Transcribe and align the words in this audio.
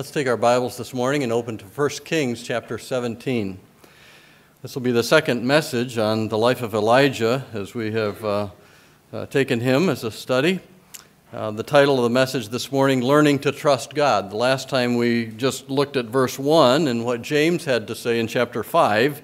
Let's 0.00 0.10
take 0.10 0.28
our 0.28 0.38
Bibles 0.38 0.78
this 0.78 0.94
morning 0.94 1.24
and 1.24 1.30
open 1.30 1.58
to 1.58 1.64
1 1.66 1.88
Kings 2.06 2.42
chapter 2.42 2.78
17. 2.78 3.60
This 4.62 4.74
will 4.74 4.80
be 4.80 4.92
the 4.92 5.02
second 5.02 5.46
message 5.46 5.98
on 5.98 6.28
the 6.28 6.38
life 6.38 6.62
of 6.62 6.72
Elijah 6.72 7.44
as 7.52 7.74
we 7.74 7.92
have 7.92 8.24
uh, 8.24 8.48
uh, 9.12 9.26
taken 9.26 9.60
him 9.60 9.90
as 9.90 10.02
a 10.02 10.10
study. 10.10 10.60
Uh, 11.34 11.50
the 11.50 11.62
title 11.62 11.98
of 11.98 12.04
the 12.04 12.08
message 12.08 12.48
this 12.48 12.72
morning, 12.72 13.02
Learning 13.02 13.38
to 13.40 13.52
Trust 13.52 13.92
God. 13.92 14.30
The 14.30 14.36
last 14.36 14.70
time 14.70 14.96
we 14.96 15.26
just 15.26 15.68
looked 15.68 15.98
at 15.98 16.06
verse 16.06 16.38
1 16.38 16.88
and 16.88 17.04
what 17.04 17.20
James 17.20 17.66
had 17.66 17.86
to 17.88 17.94
say 17.94 18.18
in 18.18 18.26
chapter 18.26 18.62
5, 18.62 19.20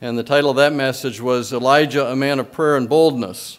and 0.00 0.16
the 0.16 0.22
title 0.22 0.50
of 0.50 0.56
that 0.56 0.72
message 0.72 1.20
was 1.20 1.52
Elijah, 1.52 2.06
a 2.06 2.14
man 2.14 2.38
of 2.38 2.52
prayer 2.52 2.76
and 2.76 2.88
boldness. 2.88 3.58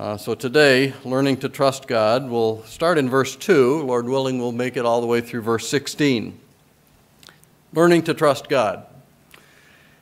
Uh, 0.00 0.16
so 0.16 0.34
today, 0.34 0.94
learning 1.04 1.36
to 1.36 1.46
trust 1.46 1.86
God, 1.86 2.30
we'll 2.30 2.64
start 2.64 2.96
in 2.96 3.10
verse 3.10 3.36
2. 3.36 3.82
Lord 3.82 4.06
willing, 4.06 4.38
we'll 4.38 4.50
make 4.50 4.78
it 4.78 4.86
all 4.86 5.02
the 5.02 5.06
way 5.06 5.20
through 5.20 5.42
verse 5.42 5.68
16. 5.68 6.40
Learning 7.74 8.02
to 8.04 8.14
trust 8.14 8.48
God. 8.48 8.86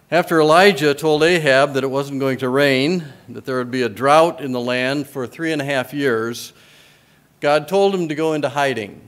After 0.09 0.41
Elijah 0.41 0.95
told 0.95 1.25
Ahab 1.25 1.73
that 1.73 1.83
it 1.83 1.89
wasn't 1.89 2.21
going 2.21 2.39
to 2.39 2.49
rain, 2.49 3.07
that 3.29 3.45
there 3.45 3.59
would 3.59 3.73
be 3.73 3.83
a 3.83 3.89
drought 3.89 4.41
in 4.41 4.53
the 4.53 4.61
land 4.61 5.09
for 5.09 5.27
three 5.27 5.51
and 5.51 5.61
a 5.61 5.65
half 5.65 5.93
years, 5.93 6.53
God 7.41 7.67
told 7.67 7.93
him 7.93 8.07
to 8.07 8.15
go 8.15 8.35
into 8.35 8.51
hiding. 8.51 9.01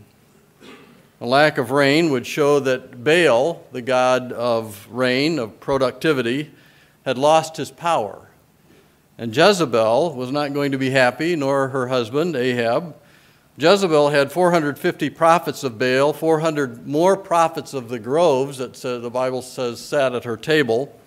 A 1.20 1.26
lack 1.26 1.56
of 1.56 1.70
rain 1.70 2.10
would 2.10 2.26
show 2.26 2.58
that 2.58 3.04
Baal, 3.04 3.62
the 3.70 3.80
god 3.80 4.32
of 4.32 4.88
rain, 4.90 5.38
of 5.38 5.60
productivity, 5.60 6.50
had 7.04 7.16
lost 7.16 7.58
his 7.58 7.70
power. 7.70 8.29
And 9.20 9.36
Jezebel 9.36 10.14
was 10.14 10.32
not 10.32 10.54
going 10.54 10.72
to 10.72 10.78
be 10.78 10.88
happy, 10.88 11.36
nor 11.36 11.68
her 11.68 11.88
husband, 11.88 12.34
Ahab. 12.34 12.96
Jezebel 13.58 14.08
had 14.08 14.32
450 14.32 15.10
prophets 15.10 15.62
of 15.62 15.78
Baal, 15.78 16.14
400 16.14 16.86
more 16.86 17.18
prophets 17.18 17.74
of 17.74 17.90
the 17.90 17.98
groves 17.98 18.56
that 18.56 18.72
the 18.72 19.10
Bible 19.10 19.42
says 19.42 19.78
sat 19.78 20.14
at 20.14 20.24
her 20.24 20.38
table. 20.38 20.98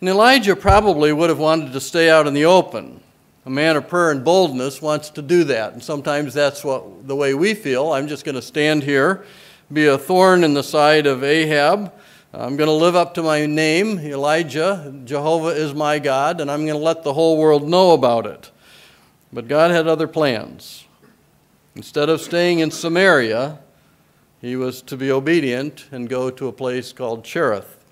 And 0.00 0.08
Elijah 0.08 0.56
probably 0.56 1.12
would 1.12 1.28
have 1.28 1.38
wanted 1.38 1.74
to 1.74 1.80
stay 1.80 2.08
out 2.08 2.26
in 2.26 2.32
the 2.32 2.46
open. 2.46 3.02
A 3.44 3.50
man 3.50 3.76
of 3.76 3.86
prayer 3.86 4.12
and 4.12 4.24
boldness 4.24 4.80
wants 4.80 5.10
to 5.10 5.20
do 5.20 5.44
that. 5.44 5.74
And 5.74 5.82
sometimes 5.82 6.32
that's 6.32 6.64
what, 6.64 7.06
the 7.06 7.16
way 7.16 7.34
we 7.34 7.52
feel. 7.52 7.92
I'm 7.92 8.08
just 8.08 8.24
going 8.24 8.36
to 8.36 8.40
stand 8.40 8.82
here, 8.82 9.26
be 9.70 9.84
a 9.84 9.98
thorn 9.98 10.42
in 10.42 10.54
the 10.54 10.62
side 10.62 11.06
of 11.06 11.22
Ahab, 11.22 11.92
I'm 12.32 12.56
going 12.56 12.68
to 12.68 12.72
live 12.72 12.94
up 12.94 13.14
to 13.14 13.24
my 13.24 13.44
name, 13.46 13.98
Elijah. 13.98 14.94
Jehovah 15.04 15.48
is 15.48 15.74
my 15.74 15.98
God, 15.98 16.40
and 16.40 16.48
I'm 16.48 16.64
going 16.64 16.78
to 16.78 16.84
let 16.84 17.02
the 17.02 17.12
whole 17.12 17.36
world 17.36 17.68
know 17.68 17.90
about 17.90 18.24
it. 18.24 18.52
But 19.32 19.48
God 19.48 19.72
had 19.72 19.88
other 19.88 20.06
plans. 20.06 20.84
Instead 21.74 22.08
of 22.08 22.20
staying 22.20 22.60
in 22.60 22.70
Samaria, 22.70 23.58
he 24.40 24.54
was 24.54 24.80
to 24.82 24.96
be 24.96 25.10
obedient 25.10 25.88
and 25.90 26.08
go 26.08 26.30
to 26.30 26.46
a 26.46 26.52
place 26.52 26.92
called 26.92 27.24
Cherith. 27.24 27.84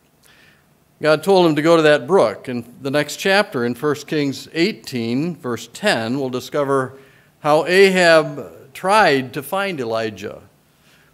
God 1.02 1.25
told 1.25 1.45
him 1.45 1.56
to 1.56 1.62
go 1.62 1.75
to 1.75 1.83
that 1.83 2.06
brook. 2.06 2.48
In 2.48 2.77
the 2.80 2.92
next 2.92 3.17
chapter, 3.17 3.64
in 3.64 3.75
1 3.75 3.95
Kings 4.06 4.48
18, 4.52 5.34
verse 5.34 5.69
10, 5.73 6.20
we'll 6.20 6.30
discover 6.30 6.97
how 7.41 7.67
Ahab 7.67 8.73
tried 8.73 9.33
to 9.33 9.42
find 9.42 9.80
Elijah. 9.80 10.48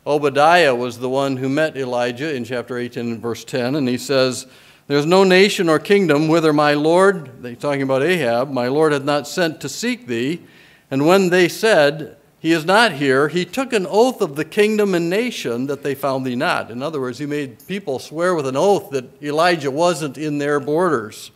Obadiah 0.07 0.75
was 0.75 0.99
the 0.99 1.09
one 1.09 1.39
who 1.39 1.49
met 1.49 1.77
Elijah 1.77 2.35
in 2.35 2.45
chapter 2.45 2.77
18 2.77 3.21
verse 3.21 3.43
10, 3.45 3.75
and 3.75 3.89
he 3.89 3.97
says, 3.97 4.47
There's 4.87 5.07
no 5.07 5.25
nation 5.25 5.71
or 5.71 5.79
kingdom 5.79 6.29
whither 6.29 6.53
my 6.53 6.75
Lord, 6.75 7.43
they 7.43 7.55
talking 7.55 7.83
about 7.83 8.03
Ahab, 8.03 8.51
my 8.51 8.69
Lord 8.69 8.93
had 8.93 9.07
not 9.07 9.27
sent 9.27 9.63
to 9.63 9.69
seek 9.69 10.07
thee. 10.07 10.43
And 10.91 11.07
when 11.07 11.31
they 11.31 11.49
said, 11.49 12.19
He 12.39 12.53
is 12.53 12.67
not 12.67 12.93
here, 12.93 13.29
he 13.29 13.47
took 13.47 13.73
an 13.73 13.87
oath 13.89 14.21
of 14.21 14.37
the 14.37 14.45
kingdom 14.45 14.95
and 14.95 15.09
nation 15.09 15.67
that 15.69 15.83
they 15.83 15.95
found 15.95 16.27
thee 16.27 16.37
not. 16.37 16.71
In 16.71 16.83
other 16.83 17.01
words, 17.01 17.19
he 17.19 17.27
made 17.27 17.67
people 17.67 17.99
swear 17.99 18.35
with 18.35 18.47
an 18.47 18.57
oath 18.57 18.91
that 18.91 19.23
Elijah 19.23 19.71
wasn't 19.71 20.19
in 20.19 20.37
their 20.37 20.61
borders. 20.61 21.31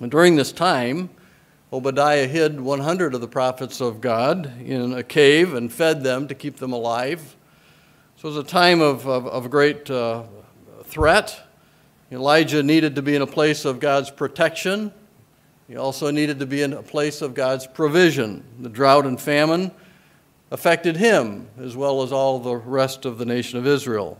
And 0.00 0.10
during 0.10 0.34
this 0.34 0.50
time, 0.50 1.10
Obadiah 1.72 2.26
hid 2.26 2.60
100 2.60 3.14
of 3.14 3.22
the 3.22 3.28
prophets 3.28 3.80
of 3.80 4.02
God 4.02 4.60
in 4.60 4.92
a 4.92 5.02
cave 5.02 5.54
and 5.54 5.72
fed 5.72 6.04
them 6.04 6.28
to 6.28 6.34
keep 6.34 6.58
them 6.58 6.72
alive. 6.72 7.34
So 8.16 8.28
it 8.28 8.34
was 8.34 8.44
a 8.44 8.46
time 8.46 8.82
of, 8.82 9.08
of, 9.08 9.26
of 9.26 9.50
great 9.50 9.90
uh, 9.90 10.24
threat. 10.84 11.40
Elijah 12.10 12.62
needed 12.62 12.96
to 12.96 13.02
be 13.02 13.16
in 13.16 13.22
a 13.22 13.26
place 13.26 13.64
of 13.64 13.80
God's 13.80 14.10
protection. 14.10 14.92
He 15.66 15.76
also 15.76 16.10
needed 16.10 16.40
to 16.40 16.46
be 16.46 16.60
in 16.60 16.74
a 16.74 16.82
place 16.82 17.22
of 17.22 17.32
God's 17.32 17.66
provision. 17.66 18.44
The 18.60 18.68
drought 18.68 19.06
and 19.06 19.18
famine 19.18 19.70
affected 20.50 20.98
him 20.98 21.48
as 21.58 21.74
well 21.74 22.02
as 22.02 22.12
all 22.12 22.38
the 22.38 22.54
rest 22.54 23.06
of 23.06 23.16
the 23.16 23.24
nation 23.24 23.58
of 23.58 23.66
Israel. 23.66 24.18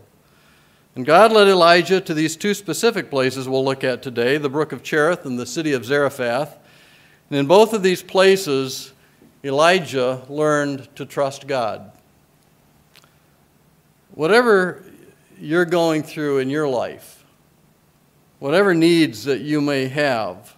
And 0.95 1.05
God 1.05 1.31
led 1.31 1.47
Elijah 1.47 2.01
to 2.01 2.15
these 2.15 2.35
two 2.35 2.55
specific 2.55 3.11
places 3.11 3.47
we'll 3.47 3.63
look 3.63 3.83
at 3.83 4.01
today 4.01 4.37
the 4.39 4.49
brook 4.49 4.71
of 4.71 4.81
Cherith 4.81 5.23
and 5.23 5.37
the 5.37 5.45
city 5.45 5.73
of 5.73 5.85
Zarephath. 5.85 6.57
And 7.29 7.39
in 7.39 7.47
both 7.47 7.73
of 7.73 7.83
these 7.83 8.03
places, 8.03 8.93
Elijah 9.43 10.23
learned 10.29 10.87
to 10.95 11.05
trust 11.05 11.47
God. 11.47 11.91
Whatever 14.13 14.83
you're 15.39 15.65
going 15.65 16.03
through 16.03 16.39
in 16.39 16.49
your 16.49 16.67
life, 16.67 17.25
whatever 18.39 18.73
needs 18.73 19.25
that 19.25 19.41
you 19.41 19.59
may 19.59 19.87
have, 19.87 20.55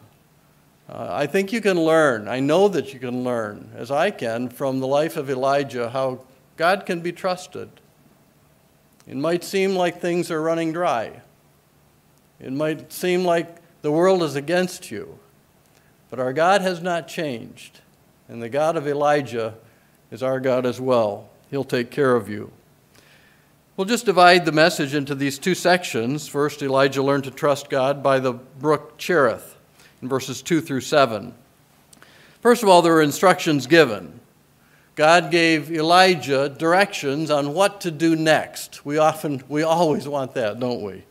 uh, 0.88 1.08
I 1.10 1.26
think 1.26 1.52
you 1.52 1.62
can 1.62 1.80
learn. 1.80 2.28
I 2.28 2.40
know 2.40 2.68
that 2.68 2.94
you 2.94 3.00
can 3.00 3.24
learn, 3.24 3.72
as 3.76 3.90
I 3.90 4.12
can, 4.12 4.50
from 4.50 4.80
the 4.80 4.88
life 4.88 5.18
of 5.18 5.30
Elijah, 5.30 5.90
how 5.90 6.26
God 6.58 6.86
can 6.86 7.02
be 7.02 7.12
trusted. 7.12 7.70
It 9.08 9.18
might 9.18 9.44
seem 9.44 9.76
like 9.76 10.00
things 10.00 10.30
are 10.30 10.42
running 10.42 10.74
dry. 10.74 11.22
It 12.40 12.52
might 12.52 12.92
seem 12.92 13.24
like 13.24 13.58
the 13.82 13.92
world 13.92 14.22
is 14.22 14.36
against 14.36 14.92
you. 14.92 15.18
But 16.16 16.24
our 16.24 16.32
God 16.32 16.62
has 16.62 16.82
not 16.82 17.10
changed, 17.10 17.82
and 18.30 18.42
the 18.42 18.48
God 18.48 18.78
of 18.78 18.88
Elijah 18.88 19.56
is 20.12 20.24
our 20.24 20.40
God 20.40 20.66
as 20.66 20.80
well. 20.80 21.28
He'll 21.52 21.66
take 21.66 21.92
care 21.92 22.16
of 22.16 22.30
you. 22.30 22.54
We'll 23.76 23.84
just 23.84 24.06
divide 24.06 24.46
the 24.46 24.54
message 24.54 24.96
into 24.96 25.14
these 25.14 25.38
two 25.38 25.56
sections. 25.56 26.26
First, 26.30 26.62
Elijah 26.62 27.04
learned 27.04 27.26
to 27.26 27.32
trust 27.32 27.70
God 27.70 28.02
by 28.02 28.20
the 28.20 28.32
brook 28.32 28.98
Cherith 28.98 29.58
in 30.02 30.08
verses 30.08 30.42
2 30.42 30.62
through 30.62 30.80
7. 30.80 31.34
First 32.40 32.64
of 32.64 32.70
all, 32.70 32.82
there 32.82 32.94
are 32.94 33.02
instructions 33.02 33.68
given. 33.68 34.22
God 34.96 35.32
gave 35.32 35.70
Elijah 35.70 36.48
directions 36.48 37.30
on 37.30 37.54
what 37.54 37.82
to 37.82 37.92
do 37.92 38.16
next. 38.16 38.86
We 38.86 39.00
often, 39.00 39.44
we 39.50 39.64
always 39.64 40.08
want 40.08 40.36
that, 40.36 40.62
don't 40.62 40.82
we? 40.82 41.04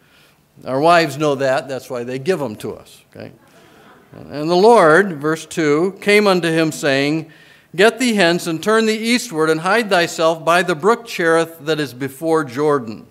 Our 0.64 0.80
wives 0.80 1.18
know 1.18 1.34
that, 1.34 1.68
that's 1.68 1.90
why 1.90 2.04
they 2.04 2.18
give 2.18 2.38
them 2.38 2.56
to 2.56 2.74
us, 2.74 3.02
okay? 3.14 3.32
And 4.14 4.48
the 4.48 4.54
Lord, 4.54 5.20
verse 5.20 5.44
2, 5.44 5.98
came 6.00 6.28
unto 6.28 6.48
him, 6.48 6.70
saying, 6.70 7.32
Get 7.74 7.98
thee 7.98 8.14
hence 8.14 8.46
and 8.46 8.62
turn 8.62 8.86
thee 8.86 8.96
eastward 8.96 9.50
and 9.50 9.60
hide 9.60 9.90
thyself 9.90 10.44
by 10.44 10.62
the 10.62 10.76
brook 10.76 11.04
Cherith 11.04 11.58
that 11.62 11.80
is 11.80 11.92
before 11.92 12.44
Jordan. 12.44 13.08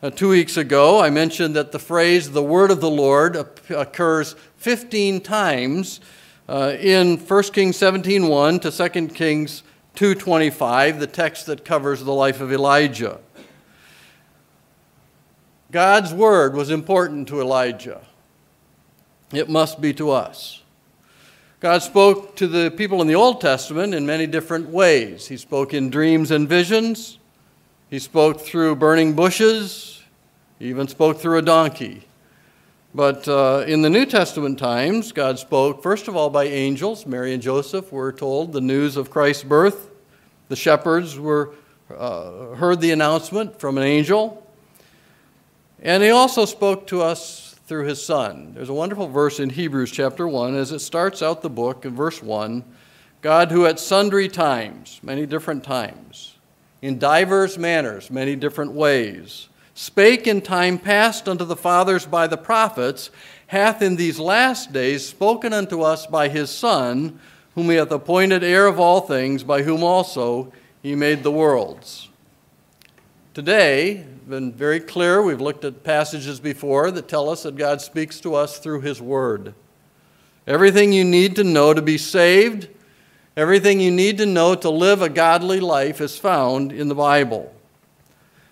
Uh, 0.00 0.10
two 0.10 0.28
weeks 0.28 0.56
ago, 0.56 1.00
I 1.00 1.10
mentioned 1.10 1.56
that 1.56 1.72
the 1.72 1.80
phrase, 1.80 2.30
the 2.30 2.42
word 2.42 2.70
of 2.70 2.80
the 2.80 2.90
Lord, 2.90 3.34
occurs 3.68 4.36
15 4.58 5.22
times 5.22 6.00
uh, 6.48 6.76
in 6.78 7.16
1 7.16 7.42
Kings 7.44 7.76
17.1 7.76 8.62
to 8.62 8.90
2 8.90 9.08
Kings 9.08 9.64
2.25, 9.96 11.00
the 11.00 11.06
text 11.08 11.46
that 11.46 11.64
covers 11.64 12.04
the 12.04 12.14
life 12.14 12.40
of 12.40 12.52
Elijah. 12.52 13.18
God's 15.72 16.14
word 16.14 16.54
was 16.54 16.70
important 16.70 17.26
to 17.28 17.40
Elijah 17.40 18.02
it 19.32 19.48
must 19.48 19.80
be 19.80 19.92
to 19.94 20.10
us. 20.10 20.62
God 21.60 21.82
spoke 21.82 22.34
to 22.36 22.48
the 22.48 22.70
people 22.70 23.00
in 23.00 23.06
the 23.06 23.14
Old 23.14 23.40
Testament 23.40 23.94
in 23.94 24.04
many 24.04 24.26
different 24.26 24.68
ways. 24.68 25.28
He 25.28 25.36
spoke 25.36 25.72
in 25.72 25.90
dreams 25.90 26.30
and 26.30 26.48
visions, 26.48 27.18
He 27.88 27.98
spoke 27.98 28.40
through 28.40 28.76
burning 28.76 29.14
bushes, 29.14 30.02
He 30.58 30.66
even 30.66 30.88
spoke 30.88 31.18
through 31.18 31.38
a 31.38 31.42
donkey. 31.42 32.04
But 32.94 33.26
uh, 33.26 33.64
in 33.66 33.80
the 33.80 33.88
New 33.88 34.04
Testament 34.04 34.58
times, 34.58 35.12
God 35.12 35.38
spoke, 35.38 35.82
first 35.82 36.08
of 36.08 36.16
all, 36.16 36.28
by 36.28 36.44
angels. 36.44 37.06
Mary 37.06 37.32
and 37.32 37.42
Joseph 37.42 37.90
were 37.90 38.12
told 38.12 38.52
the 38.52 38.60
news 38.60 38.98
of 38.98 39.08
Christ's 39.08 39.44
birth. 39.44 39.88
The 40.48 40.56
shepherds 40.56 41.18
were, 41.18 41.54
uh, 41.96 42.54
heard 42.56 42.82
the 42.82 42.90
announcement 42.90 43.58
from 43.58 43.78
an 43.78 43.84
angel. 43.84 44.46
And 45.80 46.02
he 46.02 46.10
also 46.10 46.44
spoke 46.44 46.86
to 46.88 47.00
us 47.00 47.51
through 47.72 47.86
his 47.86 48.04
Son. 48.04 48.52
There's 48.52 48.68
a 48.68 48.74
wonderful 48.74 49.08
verse 49.08 49.40
in 49.40 49.48
Hebrews 49.48 49.90
chapter 49.90 50.28
1 50.28 50.54
as 50.56 50.72
it 50.72 50.80
starts 50.80 51.22
out 51.22 51.40
the 51.40 51.48
book 51.48 51.86
in 51.86 51.96
verse 51.96 52.22
1 52.22 52.62
God, 53.22 53.50
who 53.50 53.64
at 53.64 53.80
sundry 53.80 54.28
times, 54.28 55.00
many 55.02 55.24
different 55.24 55.64
times, 55.64 56.34
in 56.82 56.98
divers 56.98 57.56
manners, 57.56 58.10
many 58.10 58.36
different 58.36 58.72
ways, 58.72 59.48
spake 59.72 60.26
in 60.26 60.42
time 60.42 60.78
past 60.78 61.26
unto 61.26 61.46
the 61.46 61.56
fathers 61.56 62.04
by 62.04 62.26
the 62.26 62.36
prophets, 62.36 63.08
hath 63.46 63.80
in 63.80 63.96
these 63.96 64.18
last 64.18 64.74
days 64.74 65.08
spoken 65.08 65.54
unto 65.54 65.80
us 65.80 66.06
by 66.06 66.28
his 66.28 66.50
Son, 66.50 67.18
whom 67.54 67.70
he 67.70 67.76
hath 67.76 67.90
appointed 67.90 68.44
heir 68.44 68.66
of 68.66 68.78
all 68.78 69.00
things, 69.00 69.42
by 69.42 69.62
whom 69.62 69.82
also 69.82 70.52
he 70.82 70.94
made 70.94 71.22
the 71.22 71.32
worlds. 71.32 72.10
Today, 73.32 74.04
been 74.28 74.52
very 74.52 74.80
clear. 74.80 75.22
We've 75.22 75.40
looked 75.40 75.64
at 75.64 75.84
passages 75.84 76.40
before 76.40 76.90
that 76.90 77.08
tell 77.08 77.28
us 77.28 77.42
that 77.42 77.56
God 77.56 77.80
speaks 77.80 78.20
to 78.20 78.34
us 78.34 78.58
through 78.58 78.80
His 78.82 79.00
Word. 79.00 79.54
Everything 80.46 80.92
you 80.92 81.04
need 81.04 81.36
to 81.36 81.44
know 81.44 81.72
to 81.72 81.82
be 81.82 81.98
saved, 81.98 82.68
everything 83.36 83.80
you 83.80 83.90
need 83.90 84.18
to 84.18 84.26
know 84.26 84.54
to 84.54 84.70
live 84.70 85.02
a 85.02 85.08
godly 85.08 85.60
life 85.60 86.00
is 86.00 86.18
found 86.18 86.72
in 86.72 86.88
the 86.88 86.94
Bible. 86.94 87.54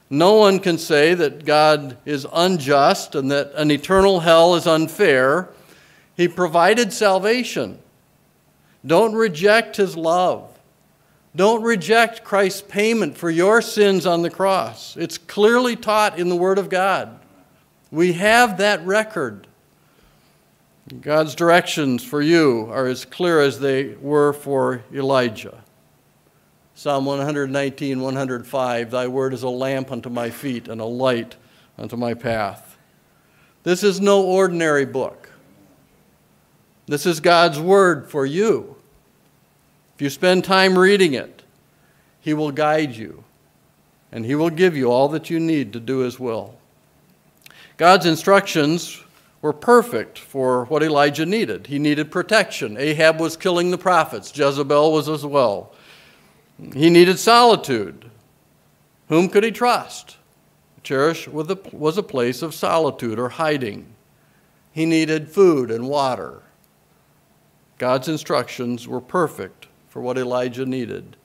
No 0.08 0.34
one 0.34 0.58
can 0.58 0.76
say 0.76 1.14
that 1.14 1.44
God 1.44 1.96
is 2.05 2.26
unjust 2.32 3.14
and 3.14 3.31
that 3.31 3.52
an 3.55 3.70
eternal 3.70 4.20
hell 4.20 4.56
is 4.56 4.67
unfair. 4.67 5.49
He 6.17 6.26
provided 6.26 6.93
salvation. 6.93 7.78
Don't 8.84 9.14
reject 9.14 9.76
His 9.76 9.96
love. 9.96 10.50
Don't 11.35 11.62
reject 11.62 12.25
Christ's 12.25 12.62
payment 12.62 13.17
for 13.17 13.31
your 13.31 13.62
sins 13.62 14.05
on 14.05 14.23
the 14.23 14.31
cross. 14.31 14.97
It's 14.97 15.17
clearly 15.17 15.77
taught 15.77 16.19
in 16.19 16.29
the 16.29 16.37
Word 16.37 16.59
of 16.59 16.69
God. 16.69 17.21
We 17.91 18.15
have 18.15 18.59
that 18.59 18.85
record. 18.85 19.47
God's 21.00 21.37
directions 21.37 22.03
for 22.03 22.21
you 22.21 22.69
are 22.71 22.87
as 22.87 23.05
clear 23.05 23.41
as 23.41 23.61
they 23.61 23.94
were 23.94 24.32
for 24.32 24.82
Elijah. 24.93 25.62
Psalm 26.75 27.05
119, 27.05 28.00
105 28.00 28.91
Thy 28.91 29.06
word 29.06 29.35
is 29.35 29.43
a 29.43 29.49
lamp 29.49 29.93
unto 29.93 30.09
my 30.09 30.31
feet 30.31 30.67
and 30.67 30.81
a 30.81 30.85
light 30.85 31.37
unto 31.79 31.97
my 31.97 32.15
path. 32.15 32.77
This 33.62 33.85
is 33.85 34.00
no 34.00 34.23
ordinary 34.23 34.87
book. 34.87 35.31
This 36.87 37.06
is 37.06 37.21
God's 37.21 37.61
word 37.61 38.11
for 38.11 38.25
you. 38.25 38.77
If 40.00 40.05
you 40.05 40.08
spend 40.08 40.44
time 40.44 40.79
reading 40.79 41.12
it, 41.12 41.43
He 42.23 42.32
will 42.32 42.52
guide 42.52 42.97
you 42.97 43.23
and 44.11 44.25
He 44.25 44.35
will 44.35 44.49
give 44.49 44.75
you 44.75 44.91
all 44.91 45.08
that 45.08 45.29
you 45.29 45.38
need 45.38 45.75
to 45.75 45.79
do 45.79 45.99
His 45.99 46.19
will. 46.19 46.58
God's 47.76 48.06
instructions 48.06 49.05
were 49.43 49.52
perfect 49.52 50.19
for 50.19 50.64
what 50.64 50.82
Elijah 50.82 51.26
needed. 51.26 51.67
He 51.67 51.79
needed 51.79 52.11
protection. 52.11 52.79
Ahab 52.79 53.20
was 53.20 53.37
killing 53.37 53.70
the 53.70 53.76
prophets, 53.76 54.35
Jezebel 54.35 54.91
was 54.91 55.06
as 55.06 55.26
well. 55.26 55.75
He 56.73 56.88
needed 56.88 57.19
solitude. 57.19 58.11
Whom 59.11 59.29
could 59.29 59.44
he 59.44 59.50
trust? 59.50 60.17
Cherith 60.82 61.29
was 61.29 61.99
a 61.99 62.03
place 62.03 62.41
of 62.41 62.55
solitude 62.55 63.19
or 63.19 63.29
hiding. 63.29 63.85
He 64.73 64.87
needed 64.87 65.29
food 65.29 65.70
and 65.70 65.91
water. 65.91 66.41
God's 67.76 68.08
instructions 68.08 68.88
were 68.88 69.03
perfect 69.03 69.60
for 69.91 70.01
what 70.01 70.17
Elijah 70.17 70.65
needed. 70.65 71.17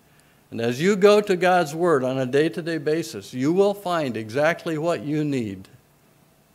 And 0.52 0.60
as 0.60 0.82
you 0.82 0.96
go 0.96 1.22
to 1.22 1.36
God's 1.36 1.74
Word 1.74 2.04
on 2.04 2.18
a 2.18 2.26
day 2.26 2.50
to 2.50 2.62
day 2.62 2.78
basis, 2.78 3.34
you 3.34 3.54
will 3.54 3.74
find 3.74 4.18
exactly 4.18 4.78
what 4.78 5.02
you 5.02 5.24
need. 5.24 5.68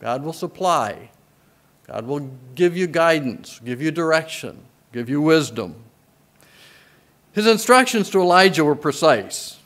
God 0.01 0.23
will 0.23 0.33
supply, 0.33 1.11
God 1.87 2.07
will 2.07 2.31
give 2.55 2.77
you 2.77 2.87
guidance, 2.87 3.61
give 3.65 3.81
you 3.81 3.91
direction, 3.91 4.62
give 4.93 5.09
you 5.09 5.21
wisdom. 5.21 5.77
His 7.33 7.47
instructions 7.47 8.11
to 8.11 8.21
Elijah 8.21 8.65
were 8.65 8.75
precise. 8.75 9.59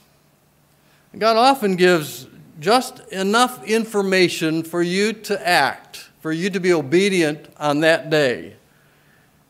God 1.17 1.37
often 1.37 1.77
gives 1.77 2.27
just 2.61 3.01
enough 3.13 3.65
information 3.65 4.63
for 4.63 4.83
you 4.83 5.13
to 5.13 5.49
act, 5.49 6.09
for 6.21 6.33
you 6.33 6.51
to 6.51 6.61
be 6.61 6.73
obedient 6.73 7.49
on 7.57 7.81
that 7.81 8.11
day. 8.11 8.57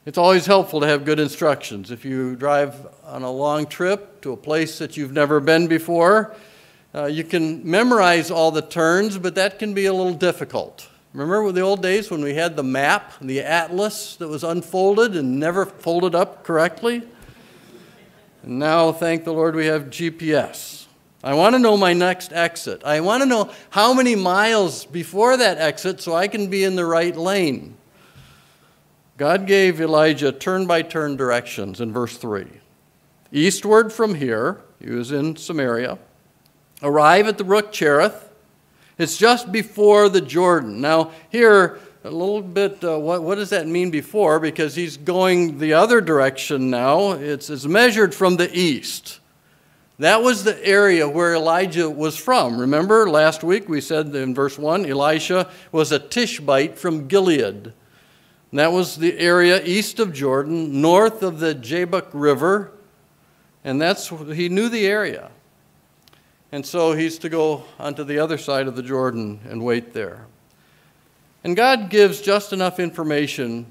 It's 0.07 0.19
always 0.19 0.45
helpful 0.45 0.81
to 0.81 0.87
have 0.87 1.07
good 1.07 1.19
instructions. 1.19 1.91
If 1.91 2.05
you 2.05 2.37
drive 2.37 2.75
on 3.05 3.23
a 3.23 3.31
long 3.31 3.67
trip 3.67 4.21
to 4.21 4.33
a 4.33 4.37
place 4.37 4.79
that 4.79 4.99
you've 4.99 5.13
never 5.13 5.41
been 5.41 5.67
before, 5.67 6.35
uh, 6.95 7.07
you 7.07 7.25
can 7.25 7.69
memorize 7.69 8.31
all 8.31 8.51
the 8.51 8.61
turns, 8.61 9.17
but 9.17 9.35
that 9.37 9.59
can 9.59 9.73
be 9.73 9.87
a 9.87 9.95
little 9.95 10.13
difficult. 10.13 10.91
Remember 11.15 11.51
the 11.53 11.63
old 11.63 11.81
days 11.81 12.11
when 12.11 12.23
we 12.23 12.35
had 12.35 12.55
the 12.55 12.63
map, 12.63 13.15
the 13.23 13.41
atlas 13.41 14.17
that 14.17 14.29
was 14.29 14.45
unfolded 14.45 15.17
and 15.17 15.41
never 15.41 15.65
folded 15.65 16.15
up 16.15 16.45
correctly? 16.45 17.03
And 18.43 18.59
now, 18.59 18.93
thank 18.93 19.25
the 19.25 19.33
Lord, 19.33 19.55
we 19.55 19.67
have 19.67 19.85
GPS. 19.85 20.85
I 21.23 21.33
want 21.33 21.55
to 21.55 21.59
know 21.59 21.79
my 21.79 21.95
next 21.95 22.31
exit. 22.31 22.85
I 22.85 23.01
want 23.01 23.23
to 23.23 23.27
know 23.27 23.51
how 23.71 23.95
many 23.95 24.17
miles 24.17 24.85
before 24.85 25.39
that 25.39 25.57
exit 25.57 26.03
so 26.03 26.15
I 26.15 26.29
can 26.29 26.51
be 26.51 26.63
in 26.63 26.77
the 26.77 26.85
right 26.85 27.17
lane. 27.17 27.79
God 29.17 29.47
gave 29.47 29.81
Elijah 29.81 30.33
turn 30.33 30.67
by 30.67 30.83
turn 30.83 31.17
directions 31.17 31.81
in 31.81 31.93
verse 31.93 32.17
3. 32.17 32.47
Eastward 33.31 33.93
from 33.93 34.17
here, 34.17 34.61
he 34.81 34.91
was 34.91 35.13
in 35.13 35.37
Samaria, 35.37 35.99
arrive 36.83 37.29
at 37.29 37.39
the 37.39 37.45
brook 37.45 37.73
Cherith. 37.73 38.31
It's 38.99 39.17
just 39.17 39.53
before 39.53 40.09
the 40.09 40.21
Jordan. 40.21 40.81
Now, 40.81 41.13
here, 41.31 41.79
a 42.05 42.11
little 42.11 42.43
bit, 42.43 42.83
uh, 42.85 42.99
what, 42.99 43.23
what 43.23 43.37
does 43.37 43.51
that 43.51 43.67
mean 43.67 43.91
before? 43.91 44.39
Because 44.39 44.75
he's 44.75 44.97
going 44.97 45.59
the 45.59 45.75
other 45.75 46.01
direction 46.01 46.71
now. 46.71 47.13
It's, 47.13 47.51
it's 47.51 47.67
measured 47.67 48.15
from 48.15 48.37
the 48.37 48.53
east. 48.57 49.21
That 50.01 50.23
was 50.23 50.43
the 50.43 50.65
area 50.67 51.09
where 51.09 51.35
Elijah 51.35 51.89
was 51.89 52.17
from. 52.17 52.59
Remember, 52.59 53.09
last 53.09 53.45
week 53.45 53.69
we 53.69 53.81
said 53.81 54.15
in 54.15 54.35
verse 54.35 54.59
1 54.59 54.87
Elisha 54.87 55.49
was 55.71 55.93
a 55.93 56.01
Tishbite 56.01 56.77
from 56.77 57.07
Gilead. 57.07 57.73
And 58.55 58.61
that 58.61 58.71
was 58.71 58.95
the 58.95 59.19
area 59.19 59.61
east 59.65 59.99
of 59.99 60.13
Jordan, 60.13 60.81
north 60.81 61.25
of 61.25 61.41
the 61.41 61.57
Jabbok 61.57 62.11
River. 62.13 62.71
And 63.65 63.83
that's, 63.83 64.11
he 64.11 64.49
knew 64.49 64.69
the 64.69 64.87
area. 64.87 65.33
And 66.53 66.65
so 66.65 66.93
he's 66.93 67.19
to 67.19 67.29
go 67.29 67.65
onto 67.81 68.05
the 68.05 68.21
other 68.21 68.39
side 68.39 68.69
of 68.69 68.77
the 68.77 68.83
Jordan 68.85 69.41
and 69.49 69.65
wait 69.65 69.93
there. 69.93 70.27
And 71.43 71.57
God 71.57 71.91
gives 71.91 72.21
just 72.21 72.53
enough 72.53 72.79
information 72.79 73.67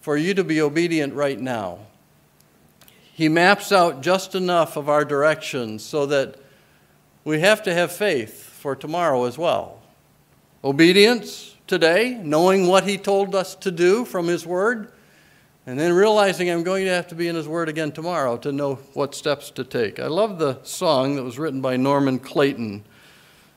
for 0.00 0.16
you 0.16 0.32
to 0.34 0.44
be 0.44 0.60
obedient 0.60 1.12
right 1.14 1.40
now. 1.40 1.80
He 3.12 3.28
maps 3.28 3.72
out 3.72 4.00
just 4.00 4.36
enough 4.36 4.76
of 4.76 4.88
our 4.88 5.04
directions 5.04 5.82
so 5.82 6.06
that 6.06 6.36
we 7.24 7.40
have 7.40 7.64
to 7.64 7.74
have 7.74 7.90
faith 7.90 8.44
for 8.44 8.76
tomorrow 8.76 9.24
as 9.24 9.36
well. 9.36 9.82
Obedience, 10.62 11.49
today, 11.70 12.18
knowing 12.20 12.66
what 12.66 12.82
He 12.82 12.98
told 12.98 13.32
us 13.32 13.54
to 13.54 13.70
do 13.70 14.04
from 14.04 14.26
His 14.26 14.44
Word, 14.44 14.90
and 15.66 15.78
then 15.78 15.92
realizing 15.92 16.50
I'm 16.50 16.64
going 16.64 16.84
to 16.84 16.90
have 16.90 17.06
to 17.08 17.14
be 17.14 17.28
in 17.28 17.36
His 17.36 17.46
Word 17.46 17.68
again 17.68 17.92
tomorrow 17.92 18.36
to 18.38 18.50
know 18.50 18.74
what 18.94 19.14
steps 19.14 19.52
to 19.52 19.62
take. 19.62 20.00
I 20.00 20.08
love 20.08 20.40
the 20.40 20.58
song 20.64 21.14
that 21.14 21.22
was 21.22 21.38
written 21.38 21.60
by 21.60 21.76
Norman 21.76 22.18
Clayton, 22.18 22.82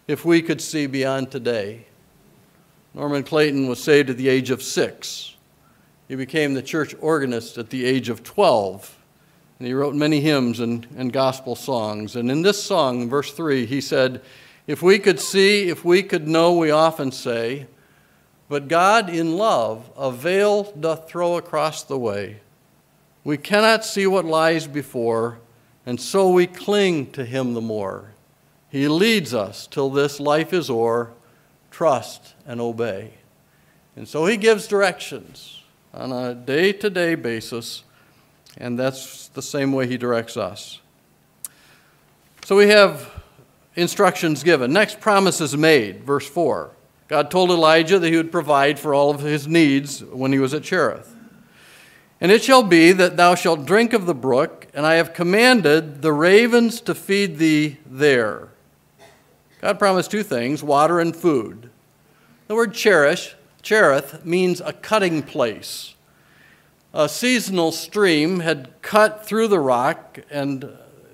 If 0.07 0.25
We 0.25 0.43
Could 0.43 0.61
See 0.61 0.85
Beyond 0.85 1.31
Today. 1.31 1.87
Norman 2.93 3.23
Clayton 3.23 3.67
was 3.67 3.83
saved 3.83 4.11
at 4.11 4.17
the 4.17 4.29
age 4.29 4.51
of 4.51 4.61
six. 4.61 5.35
He 6.07 6.15
became 6.15 6.53
the 6.53 6.61
church 6.61 6.93
organist 7.01 7.57
at 7.57 7.71
the 7.71 7.83
age 7.83 8.09
of 8.09 8.23
12. 8.23 8.95
And 9.57 9.67
he 9.67 9.73
wrote 9.73 9.95
many 9.95 10.21
hymns 10.21 10.59
and, 10.59 10.85
and 10.95 11.11
gospel 11.11 11.55
songs. 11.55 12.15
And 12.15 12.29
in 12.29 12.43
this 12.43 12.63
song, 12.63 13.09
verse 13.09 13.33
3, 13.33 13.65
he 13.65 13.81
said, 13.81 14.21
If 14.67 14.83
we 14.83 14.99
could 14.99 15.19
see, 15.19 15.69
if 15.69 15.83
we 15.83 16.03
could 16.03 16.27
know, 16.27 16.55
we 16.55 16.69
often 16.69 17.11
say, 17.11 17.65
but 18.53 18.67
God 18.67 19.09
in 19.09 19.35
love 19.35 19.89
a 19.97 20.11
veil 20.11 20.71
doth 20.79 21.09
throw 21.09 21.37
across 21.37 21.81
the 21.81 21.97
way. 21.97 22.39
We 23.23 23.35
cannot 23.35 23.83
see 23.83 24.05
what 24.05 24.25
lies 24.25 24.67
before, 24.67 25.39
and 25.87 25.99
so 25.99 26.29
we 26.29 26.45
cling 26.45 27.09
to 27.13 27.25
him 27.25 27.55
the 27.55 27.61
more. 27.61 28.11
He 28.69 28.87
leads 28.87 29.33
us 29.33 29.65
till 29.65 29.89
this 29.89 30.19
life 30.19 30.53
is 30.53 30.69
o'er, 30.69 31.13
trust 31.71 32.35
and 32.45 32.61
obey. 32.61 33.15
And 33.95 34.07
so 34.07 34.27
he 34.27 34.37
gives 34.37 34.67
directions 34.67 35.63
on 35.91 36.11
a 36.11 36.35
day 36.35 36.73
to 36.73 36.91
day 36.91 37.15
basis, 37.15 37.83
and 38.55 38.77
that's 38.77 39.29
the 39.29 39.41
same 39.41 39.71
way 39.71 39.87
he 39.87 39.97
directs 39.97 40.37
us. 40.37 40.79
So 42.45 42.55
we 42.55 42.67
have 42.67 43.19
instructions 43.75 44.43
given. 44.43 44.71
Next, 44.71 44.99
promises 44.99 45.57
made, 45.57 46.03
verse 46.03 46.29
4. 46.29 46.69
God 47.07 47.29
told 47.29 47.49
Elijah 47.49 47.99
that 47.99 48.09
he 48.09 48.17
would 48.17 48.31
provide 48.31 48.79
for 48.79 48.93
all 48.93 49.09
of 49.11 49.21
his 49.21 49.47
needs 49.47 50.03
when 50.03 50.31
he 50.31 50.39
was 50.39 50.53
at 50.53 50.63
Cherith. 50.63 51.15
And 52.21 52.31
it 52.31 52.43
shall 52.43 52.63
be 52.63 52.91
that 52.93 53.17
thou 53.17 53.35
shalt 53.35 53.65
drink 53.65 53.91
of 53.91 54.05
the 54.05 54.15
brook, 54.15 54.67
and 54.73 54.85
I 54.85 54.95
have 54.95 55.13
commanded 55.13 56.01
the 56.01 56.13
ravens 56.13 56.79
to 56.81 56.95
feed 56.95 57.37
thee 57.37 57.79
there. 57.85 58.47
God 59.59 59.77
promised 59.77 60.11
two 60.11 60.23
things 60.23 60.63
water 60.63 60.99
and 60.99 61.15
food. 61.15 61.69
The 62.47 62.55
word 62.55 62.73
cherish, 62.73 63.35
Cherith, 63.61 64.25
means 64.25 64.61
a 64.61 64.73
cutting 64.73 65.23
place. 65.23 65.95
A 66.93 67.09
seasonal 67.09 67.71
stream 67.71 68.41
had 68.41 68.71
cut 68.81 69.25
through 69.25 69.47
the 69.47 69.59
rock 69.59 70.19
and 70.29 70.69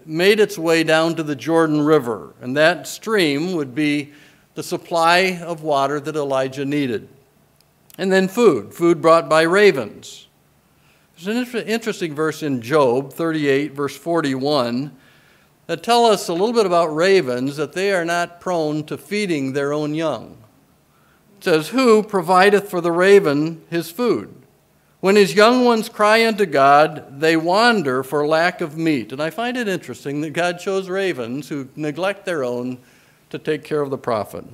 made 0.06 0.40
its 0.40 0.58
way 0.58 0.84
down 0.84 1.16
to 1.16 1.24
the 1.24 1.36
Jordan 1.36 1.82
River, 1.82 2.34
and 2.42 2.58
that 2.58 2.88
stream 2.88 3.54
would 3.54 3.74
be 3.74 4.14
the 4.56 4.64
supply 4.64 5.40
of 5.42 5.64
water 5.64 6.00
that 6.00 6.16
Elijah 6.16 6.66
needed. 6.66 7.08
And 7.98 8.12
then 8.12 8.28
food, 8.28 8.74
food 8.74 9.02
brought 9.02 9.30
by 9.30 9.42
ravens. 9.42 10.28
There's 11.18 11.54
an 11.54 11.68
interesting 11.68 12.16
verse 12.16 12.42
in 12.42 12.62
Job 12.62 13.12
38, 13.12 13.74
verse 13.74 13.98
41. 13.98 14.96
that 15.68 15.84
tell 15.84 16.06
us 16.06 16.28
a 16.28 16.34
little 16.34 16.54
bit 16.54 16.66
about 16.66 16.96
ravens 16.96 17.58
that 17.58 17.74
they 17.74 17.92
are 17.92 18.06
not 18.06 18.40
prone 18.40 18.84
to 18.86 18.98
feeding 18.98 19.54
their 19.54 19.72
own 19.72 19.94
young. 19.94 20.38
It 21.38 21.44
says, 21.44 21.68
Who 21.70 22.02
provideth 22.02 22.70
for 22.70 22.82
the 22.82 22.92
raven 22.92 23.64
his 23.70 23.92
food? 23.92 24.34
When 25.00 25.16
his 25.16 25.36
young 25.36 25.64
ones 25.64 25.88
cry 25.88 26.26
unto 26.26 26.46
God, 26.46 27.22
they 27.22 27.38
wander 27.38 28.04
for 28.04 28.28
lack 28.28 28.62
of 28.62 28.78
meat. 28.78 29.12
And 29.12 29.22
I 29.22 29.30
find 29.30 29.56
it 29.56 29.68
interesting 29.68 30.22
that 30.22 30.32
God 30.32 30.60
chose 30.60 30.90
ravens 30.90 31.48
who 31.50 31.70
neglect 31.76 32.26
their 32.26 32.44
own 32.44 32.80
to 33.30 33.40
take 33.40 33.64
care 33.64 33.82
of 33.82 33.90
the 33.90 33.98
prophet. 33.98 34.46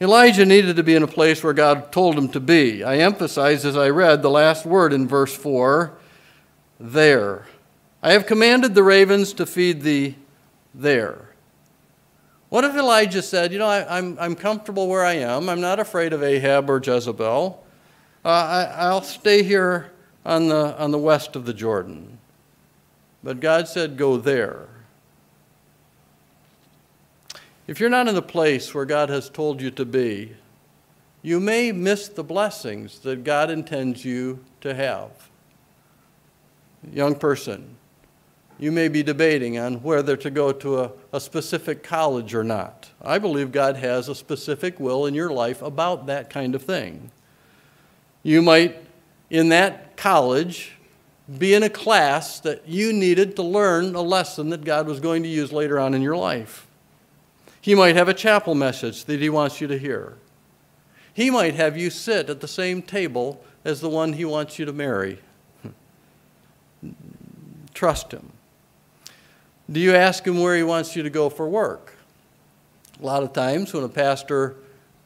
Elijah 0.00 0.44
needed 0.44 0.76
to 0.76 0.82
be 0.82 0.94
in 0.94 1.02
a 1.02 1.08
place 1.08 1.42
where 1.42 1.54
God 1.54 1.90
told 1.90 2.18
him 2.18 2.28
to 2.30 2.40
be. 2.40 2.84
I 2.84 2.98
emphasized 2.98 3.64
as 3.64 3.76
I 3.76 3.88
read 3.88 4.20
the 4.20 4.30
last 4.30 4.66
word 4.66 4.92
in 4.92 5.08
verse 5.08 5.34
4 5.34 5.92
there. 6.78 7.46
I 8.02 8.12
have 8.12 8.26
commanded 8.26 8.74
the 8.74 8.82
ravens 8.82 9.32
to 9.34 9.46
feed 9.46 9.82
thee 9.82 10.16
there. 10.74 11.30
What 12.50 12.64
if 12.64 12.76
Elijah 12.76 13.22
said, 13.22 13.52
You 13.52 13.58
know, 13.58 13.66
I, 13.66 13.80
am 13.80 13.86
I'm, 13.88 14.18
I'm 14.18 14.34
comfortable 14.36 14.86
where 14.86 15.04
I 15.04 15.14
am. 15.14 15.48
I'm 15.48 15.60
not 15.60 15.80
afraid 15.80 16.12
of 16.12 16.22
Ahab 16.22 16.68
or 16.70 16.80
Jezebel. 16.82 17.64
Uh, 18.24 18.28
I, 18.28 18.64
I'll 18.76 19.02
stay 19.02 19.42
here 19.42 19.92
on 20.24 20.48
the, 20.48 20.78
on 20.78 20.90
the 20.90 20.98
west 20.98 21.36
of 21.36 21.46
the 21.46 21.54
Jordan. 21.54 22.18
But 23.24 23.40
God 23.40 23.66
said, 23.66 23.96
Go 23.96 24.16
there. 24.18 24.68
If 27.66 27.80
you're 27.80 27.90
not 27.90 28.06
in 28.06 28.14
the 28.14 28.22
place 28.22 28.72
where 28.72 28.84
God 28.84 29.08
has 29.08 29.28
told 29.28 29.60
you 29.60 29.72
to 29.72 29.84
be, 29.84 30.36
you 31.22 31.40
may 31.40 31.72
miss 31.72 32.08
the 32.08 32.22
blessings 32.22 33.00
that 33.00 33.24
God 33.24 33.50
intends 33.50 34.04
you 34.04 34.44
to 34.60 34.72
have. 34.72 35.10
Young 36.92 37.16
person, 37.16 37.76
you 38.58 38.70
may 38.70 38.86
be 38.86 39.02
debating 39.02 39.58
on 39.58 39.82
whether 39.82 40.16
to 40.16 40.30
go 40.30 40.52
to 40.52 40.80
a, 40.80 40.92
a, 41.12 41.20
specific 41.20 41.82
college 41.82 42.32
or 42.32 42.44
not. 42.44 42.90
I 43.02 43.18
believe 43.18 43.50
God 43.50 43.76
has 43.76 44.08
a 44.08 44.14
specific 44.14 44.78
will 44.78 45.06
in 45.06 45.14
your 45.14 45.30
life 45.30 45.60
about 45.60 46.06
that 46.06 46.30
kind 46.30 46.54
of 46.54 46.62
thing. 46.62 47.10
You 48.22 48.40
might, 48.42 48.80
in 49.28 49.48
that 49.48 49.96
college, 49.96 50.72
be 51.38 51.54
in 51.54 51.64
a 51.64 51.68
class 51.68 52.38
that 52.40 52.68
you 52.68 52.92
needed 52.92 53.34
to 53.36 53.42
learn 53.42 53.96
a 53.96 54.02
lesson 54.02 54.50
that 54.50 54.64
God 54.64 54.86
was 54.86 55.00
going 55.00 55.24
to 55.24 55.28
use 55.28 55.52
later 55.52 55.80
on 55.80 55.92
in 55.92 56.02
your 56.02 56.16
life. 56.16 56.65
He 57.66 57.74
might 57.74 57.96
have 57.96 58.08
a 58.08 58.14
chapel 58.14 58.54
message 58.54 59.06
that 59.06 59.18
he 59.18 59.28
wants 59.28 59.60
you 59.60 59.66
to 59.66 59.76
hear. 59.76 60.14
He 61.12 61.30
might 61.30 61.56
have 61.56 61.76
you 61.76 61.90
sit 61.90 62.30
at 62.30 62.40
the 62.40 62.46
same 62.46 62.80
table 62.80 63.44
as 63.64 63.80
the 63.80 63.88
one 63.88 64.12
he 64.12 64.24
wants 64.24 64.56
you 64.56 64.64
to 64.66 64.72
marry. 64.72 65.18
Trust 67.74 68.12
him. 68.12 68.30
Do 69.68 69.80
you 69.80 69.96
ask 69.96 70.24
him 70.24 70.40
where 70.40 70.54
he 70.54 70.62
wants 70.62 70.94
you 70.94 71.02
to 71.02 71.10
go 71.10 71.28
for 71.28 71.48
work? 71.48 71.94
A 73.02 73.04
lot 73.04 73.24
of 73.24 73.32
times, 73.32 73.74
when 73.74 73.82
a 73.82 73.88
pastor 73.88 74.54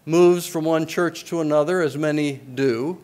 moves 0.05 0.47
from 0.47 0.67
one 0.67 0.85
church 0.85 1.25
to 1.31 1.40
another, 1.40 1.81
as 1.81 1.97
many 1.97 2.43
do, 2.55 3.02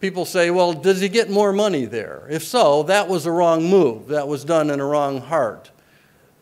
people 0.00 0.26
say, 0.26 0.50
Well, 0.50 0.74
does 0.74 1.00
he 1.00 1.08
get 1.08 1.30
more 1.30 1.54
money 1.54 1.86
there? 1.86 2.26
If 2.28 2.44
so, 2.44 2.82
that 2.82 3.08
was 3.08 3.24
a 3.24 3.32
wrong 3.32 3.64
move. 3.64 4.08
That 4.08 4.28
was 4.28 4.44
done 4.44 4.68
in 4.68 4.80
a 4.80 4.84
wrong 4.84 5.22
heart. 5.22 5.70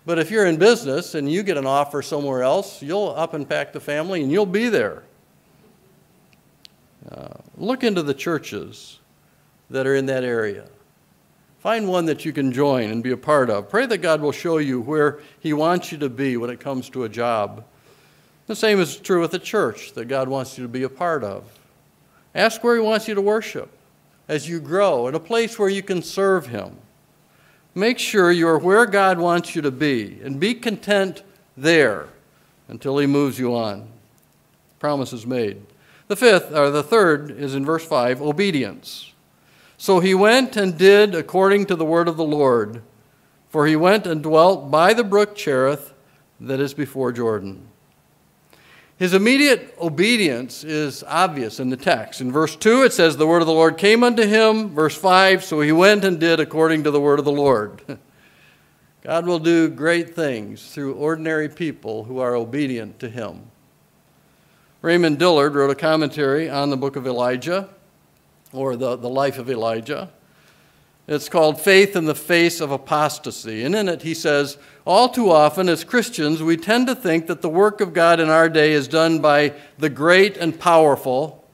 But 0.09 0.19
if 0.19 0.31
you're 0.31 0.47
in 0.47 0.57
business 0.57 1.15
and 1.15 1.31
you 1.31 1.43
get 1.43 1.59
an 1.59 1.67
offer 1.67 2.01
somewhere 2.01 2.43
else, 2.43 2.81
you'll 2.81 3.11
up 3.11 3.35
and 3.35 3.47
pack 3.47 3.75
the 3.75 3.81
family 3.81 4.23
and 4.23 4.33
you'll 4.33 4.47
be 4.47 4.71
there. 4.71 5.03
Uh, 7.13 7.35
look 7.59 7.85
into 7.85 8.03
the 8.03 8.15
churches 8.15 9.01
that 9.69 9.87
are 9.87 9.95
in 9.95 10.07
that 10.07 10.25
area. 10.25 10.65
Find 11.59 11.87
one 11.87 12.07
that 12.07 12.25
you 12.25 12.33
can 12.33 12.53
join 12.53 12.91
and 12.91 13.03
be 13.03 13.11
a 13.11 13.19
part 13.19 13.51
of. 13.51 13.69
Pray 13.69 13.85
that 13.85 13.99
God 13.99 14.23
will 14.23 14.33
show 14.33 14.57
you 14.57 14.81
where 14.81 15.21
He 15.41 15.53
wants 15.53 15.93
you 15.93 15.99
to 15.99 16.09
be 16.09 16.39
when 16.39 16.49
it 16.49 16.59
comes 16.59 16.89
to 16.89 17.05
a 17.05 17.09
job. 17.11 17.67
The 18.47 18.57
same 18.57 18.81
is 18.81 18.97
true 18.97 19.21
with 19.21 19.33
the 19.33 19.39
church 19.39 19.93
that 19.93 20.07
God 20.07 20.27
wants 20.27 20.57
you 20.57 20.65
to 20.65 20.69
be 20.69 20.85
a 20.85 20.89
part 20.89 21.23
of. 21.23 21.45
Ask 22.35 22.65
where 22.65 22.77
He 22.77 22.81
wants 22.81 23.09
you 23.09 23.15
to 23.15 23.21
worship 23.21 23.69
as 24.27 24.49
you 24.49 24.59
grow, 24.59 25.07
in 25.07 25.15
a 25.15 25.21
place 25.21 25.59
where 25.59 25.69
you 25.69 25.83
can 25.83 26.03
serve 26.03 26.47
Him. 26.47 26.79
Make 27.79 28.01
sure 28.01 28.33
you're 28.33 28.59
where 28.59 28.87
God 28.87 29.21
wants 29.21 29.55
you 29.55 29.63
to 29.63 29.71
be 29.71 30.19
and 30.25 30.41
be 30.41 30.53
content 30.53 31.23
there 31.57 32.09
until 32.67 32.99
He 32.99 33.07
moves 33.07 33.39
you 33.39 33.55
on. 33.55 33.87
Promise 34.81 35.13
is 35.13 35.25
made. 35.25 35.65
The 36.09 36.17
fifth, 36.17 36.53
or 36.53 36.71
the 36.71 36.83
third, 36.83 37.31
is 37.31 37.55
in 37.55 37.65
verse 37.65 37.87
5 37.87 38.21
obedience. 38.21 39.13
So 39.77 40.01
he 40.01 40.13
went 40.13 40.57
and 40.57 40.77
did 40.77 41.15
according 41.15 41.67
to 41.67 41.77
the 41.77 41.85
word 41.85 42.09
of 42.09 42.17
the 42.17 42.25
Lord, 42.25 42.83
for 43.49 43.69
he 43.69 43.77
went 43.77 44.09
and 44.09 44.25
dwelt 44.25 44.73
by 44.73 44.93
the 44.93 45.05
brook 45.05 45.37
Cherith 45.37 45.93
that 46.41 46.59
is 46.59 46.75
before 46.75 47.13
Jordan. 47.13 47.69
His 48.99 49.15
immediate 49.15 49.77
obedience 49.81 50.65
is 50.65 51.05
obvious 51.05 51.61
in 51.61 51.71
the 51.71 51.77
text. 51.77 52.21
In 52.21 52.33
verse 52.33 52.57
2, 52.57 52.83
it 52.83 52.93
says, 52.93 53.17
The 53.17 53.29
word 53.29 53.43
of 53.43 53.47
the 53.47 53.53
Lord 53.53 53.79
came 53.79 54.03
unto 54.03 54.27
him. 54.27 54.71
Verse 54.71 54.97
5, 54.97 55.45
so 55.45 55.61
he 55.61 55.71
went 55.71 56.05
and 56.05 56.19
did 56.19 56.41
according 56.41 56.83
to 56.83 56.91
the 56.91 57.01
word 57.01 57.21
of 57.21 57.25
the 57.25 57.31
Lord. 57.31 57.81
God 59.03 59.25
will 59.25 59.39
do 59.39 59.69
great 59.69 60.17
things 60.17 60.73
through 60.73 60.95
ordinary 60.95 61.49
people 61.49 62.05
who 62.05 62.19
are 62.19 62.35
obedient 62.35 62.99
to 62.99 63.09
him. 63.09 63.53
Raymond 64.83 65.21
Dillard 65.21 65.55
wrote 65.55 65.71
a 65.71 65.77
commentary 65.77 66.51
on 66.51 66.71
the 66.71 66.77
book 66.77 66.97
of 66.97 67.07
Elijah, 67.07 67.69
or 68.53 68.75
the, 68.75 68.97
the 68.97 69.09
life 69.09 69.39
of 69.39 69.49
Elijah. 69.49 70.11
It's 71.09 71.31
called 71.31 71.59
Faith 71.59 71.97
in 71.97 72.05
the 72.05 72.15
Face 72.15 72.61
of 72.61 72.71
Apostasy. 72.71 73.65
And 73.65 73.75
in 73.75 73.89
it, 73.89 74.03
he 74.03 74.13
says, 74.13 74.59
All 74.85 75.09
too 75.09 75.31
often 75.31 75.71
as 75.71 75.83
Christians, 75.83 76.43
we 76.43 76.59
tend 76.59 76.87
to 76.87 76.95
think 76.95 77.29
that 77.29 77.41
the 77.41 77.49
work 77.49 77.81
of 77.81 77.95
God 77.95 78.21
in 78.21 78.29
our 78.29 78.51
day 78.51 78.73
is 78.73 78.87
done 78.87 79.21
by 79.21 79.55
the 79.79 79.89
great 79.89 80.37
and 80.37 80.61
powerful, 80.61 81.49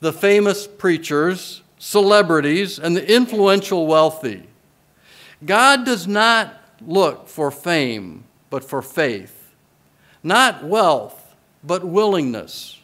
the 0.00 0.12
famous 0.12 0.66
preachers, 0.66 1.62
celebrities, 1.78 2.78
and 2.78 2.96
the 2.96 3.14
influential 3.14 3.86
wealthy. 3.86 4.44
God 5.44 5.84
does 5.84 6.06
not 6.06 6.58
look 6.80 7.28
for 7.28 7.50
fame, 7.50 8.24
but 8.48 8.64
for 8.64 8.80
faith. 8.80 9.52
Not 10.22 10.64
wealth, 10.64 11.36
but 11.62 11.84
willingness. 11.84 12.80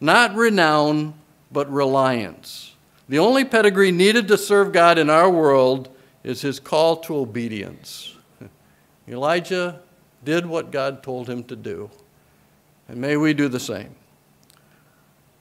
Not 0.00 0.34
renown, 0.34 1.12
but 1.52 1.70
reliance. 1.70 2.74
The 3.08 3.18
only 3.18 3.44
pedigree 3.44 3.90
needed 3.90 4.28
to 4.28 4.36
serve 4.36 4.72
God 4.72 4.98
in 4.98 5.08
our 5.08 5.30
world 5.30 5.88
is 6.22 6.42
his 6.42 6.60
call 6.60 6.96
to 6.98 7.16
obedience. 7.16 8.14
Elijah 9.08 9.80
did 10.24 10.44
what 10.44 10.70
God 10.70 11.02
told 11.02 11.28
him 11.28 11.42
to 11.44 11.56
do, 11.56 11.90
and 12.86 13.00
may 13.00 13.16
we 13.16 13.32
do 13.32 13.48
the 13.48 13.60
same. 13.60 13.94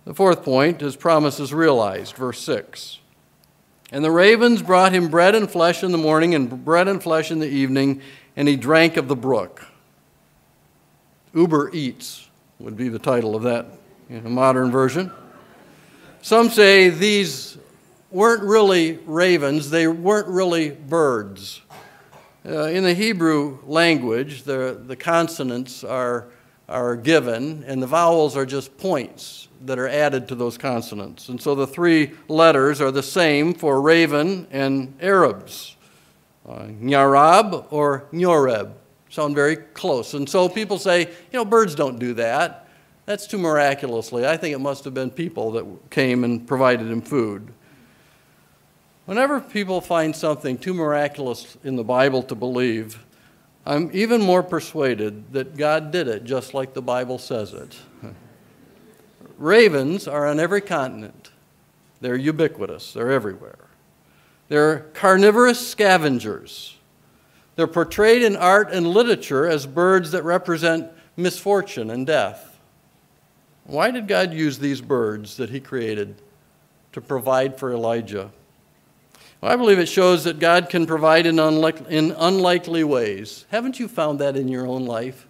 The 0.05 0.13
fourth 0.13 0.43
point, 0.43 0.79
his 0.79 0.95
promise 0.95 1.39
is 1.39 1.53
realized, 1.53 2.15
verse 2.15 2.39
6. 2.39 2.99
And 3.91 4.03
the 4.03 4.11
ravens 4.11 4.61
brought 4.61 4.93
him 4.93 5.09
bread 5.09 5.35
and 5.35 5.51
flesh 5.51 5.83
in 5.83 5.91
the 5.91 5.97
morning 5.97 6.33
and 6.33 6.63
bread 6.63 6.87
and 6.87 7.03
flesh 7.03 7.31
in 7.31 7.39
the 7.39 7.49
evening, 7.49 8.01
and 8.37 8.47
he 8.47 8.55
drank 8.55 8.95
of 8.95 9.09
the 9.09 9.15
brook. 9.15 9.65
Uber 11.33 11.71
Eats 11.73 12.29
would 12.59 12.77
be 12.77 12.87
the 12.87 12.99
title 12.99 13.35
of 13.35 13.43
that 13.43 13.65
in 14.09 14.25
a 14.25 14.29
modern 14.29 14.71
version. 14.71 15.11
Some 16.27 16.49
say 16.49 16.89
these 16.89 17.57
weren't 18.11 18.43
really 18.43 18.99
ravens, 19.05 19.69
they 19.69 19.87
weren't 19.87 20.27
really 20.27 20.71
birds. 20.71 21.61
Uh, 22.45 22.63
in 22.63 22.83
the 22.83 22.93
Hebrew 22.93 23.59
language, 23.63 24.43
the, 24.43 24.77
the 24.85 24.97
consonants 24.97 25.85
are, 25.85 26.27
are 26.67 26.97
given, 26.97 27.63
and 27.63 27.81
the 27.81 27.87
vowels 27.87 28.35
are 28.35 28.45
just 28.45 28.77
points 28.77 29.47
that 29.61 29.79
are 29.79 29.87
added 29.87 30.27
to 30.27 30.35
those 30.35 30.57
consonants. 30.57 31.29
And 31.29 31.41
so 31.41 31.55
the 31.55 31.65
three 31.65 32.11
letters 32.27 32.81
are 32.81 32.91
the 32.91 33.01
same 33.01 33.53
for 33.53 33.79
raven 33.79 34.47
and 34.51 34.97
Arabs 35.01 35.77
uh, 36.45 36.65
Nyarab 36.65 37.67
or 37.71 38.09
Nyoreb. 38.11 38.73
Sound 39.09 39.33
very 39.33 39.55
close. 39.55 40.13
And 40.13 40.29
so 40.29 40.49
people 40.49 40.77
say, 40.77 41.03
you 41.05 41.39
know, 41.39 41.45
birds 41.45 41.73
don't 41.73 41.99
do 41.99 42.15
that. 42.15 42.66
That's 43.07 43.25
too 43.25 43.37
miraculously. 43.37 44.27
I 44.27 44.35
think 44.35 44.53
it 44.53 44.59
must 44.59 44.83
have 44.83 44.93
been 44.93 45.09
people 45.09 45.51
that 45.51 45.65
came 45.89 46.25
and 46.25 46.45
provided 46.45 46.91
him 46.91 47.01
food. 47.01 47.53
Whenever 49.05 49.39
people 49.39 49.79
find 49.79 50.13
something 50.13 50.57
too 50.57 50.73
miraculous 50.73 51.55
in 51.63 51.77
the 51.77 51.85
Bible 51.85 52.21
to 52.23 52.35
believe, 52.35 53.05
I'm 53.65 53.89
even 53.93 54.21
more 54.21 54.43
persuaded 54.43 55.31
that 55.31 55.55
God 55.55 55.89
did 55.89 56.09
it 56.09 56.25
just 56.25 56.53
like 56.53 56.73
the 56.73 56.81
Bible 56.81 57.17
says 57.17 57.53
it. 57.53 57.77
Ravens 59.37 60.05
are 60.05 60.27
on 60.27 60.37
every 60.37 60.59
continent, 60.59 61.31
they're 62.01 62.17
ubiquitous, 62.17 62.91
they're 62.91 63.11
everywhere. 63.11 63.69
They're 64.49 64.79
carnivorous 64.93 65.65
scavengers. 65.65 66.75
They're 67.55 67.67
portrayed 67.67 68.21
in 68.21 68.35
art 68.35 68.71
and 68.71 68.85
literature 68.85 69.47
as 69.47 69.65
birds 69.65 70.11
that 70.11 70.23
represent 70.23 70.91
misfortune 71.15 71.89
and 71.89 72.05
death. 72.05 72.46
Why 73.67 73.91
did 73.91 74.07
God 74.07 74.33
use 74.33 74.59
these 74.59 74.79
birds 74.79 75.37
that 75.37 75.49
he 75.49 75.59
created 75.59 76.21
to 76.93 77.01
provide 77.01 77.59
for 77.59 77.71
Elijah? 77.71 78.31
Well, 79.41 79.51
I 79.51 79.55
believe 79.57 79.77
it 79.77 79.87
shows 79.89 80.23
that 80.23 80.39
God 80.39 80.69
can 80.69 80.85
provide 80.85 81.25
in, 81.25 81.37
unlike, 81.37 81.87
in 81.89 82.11
unlikely 82.17 82.85
ways. 82.85 83.45
Haven't 83.49 83.79
you 83.79 83.87
found 83.87 84.19
that 84.19 84.37
in 84.37 84.47
your 84.47 84.65
own 84.65 84.85
life? 84.85 85.27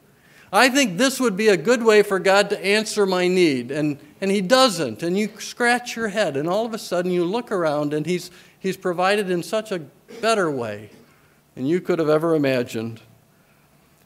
I 0.53 0.69
think 0.69 0.97
this 0.97 1.19
would 1.19 1.35
be 1.35 1.49
a 1.49 1.57
good 1.57 1.83
way 1.83 2.03
for 2.03 2.19
God 2.19 2.51
to 2.51 2.65
answer 2.65 3.05
my 3.05 3.27
need, 3.27 3.71
and, 3.71 3.99
and 4.21 4.31
He 4.31 4.41
doesn't. 4.41 5.03
And 5.03 5.17
you 5.17 5.29
scratch 5.39 5.95
your 5.95 6.07
head, 6.09 6.37
and 6.37 6.47
all 6.47 6.65
of 6.65 6.73
a 6.73 6.77
sudden 6.77 7.11
you 7.11 7.25
look 7.25 7.51
around, 7.51 7.93
and 7.93 8.05
He's, 8.05 8.31
he's 8.59 8.77
provided 8.77 9.29
in 9.29 9.43
such 9.43 9.71
a 9.71 9.79
better 10.21 10.49
way 10.49 10.91
than 11.55 11.65
you 11.65 11.81
could 11.81 11.99
have 11.99 12.07
ever 12.07 12.33
imagined. 12.35 13.01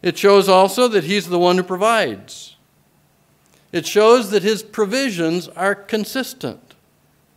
It 0.01 0.17
shows 0.17 0.49
also 0.49 0.87
that 0.87 1.03
He's 1.03 1.27
the 1.27 1.37
one 1.37 1.57
who 1.57 1.63
provides. 1.63 2.55
It 3.71 3.85
shows 3.85 4.31
that 4.31 4.43
His 4.43 4.63
provisions 4.63 5.47
are 5.49 5.75
consistent. 5.75 6.75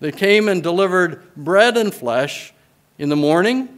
They 0.01 0.13
came 0.13 0.49
and 0.49 0.63
delivered 0.63 1.23
bread 1.37 1.77
and 1.77 1.95
flesh 1.95 2.53
in 2.99 3.09
the 3.09 3.17
morning 3.17 3.69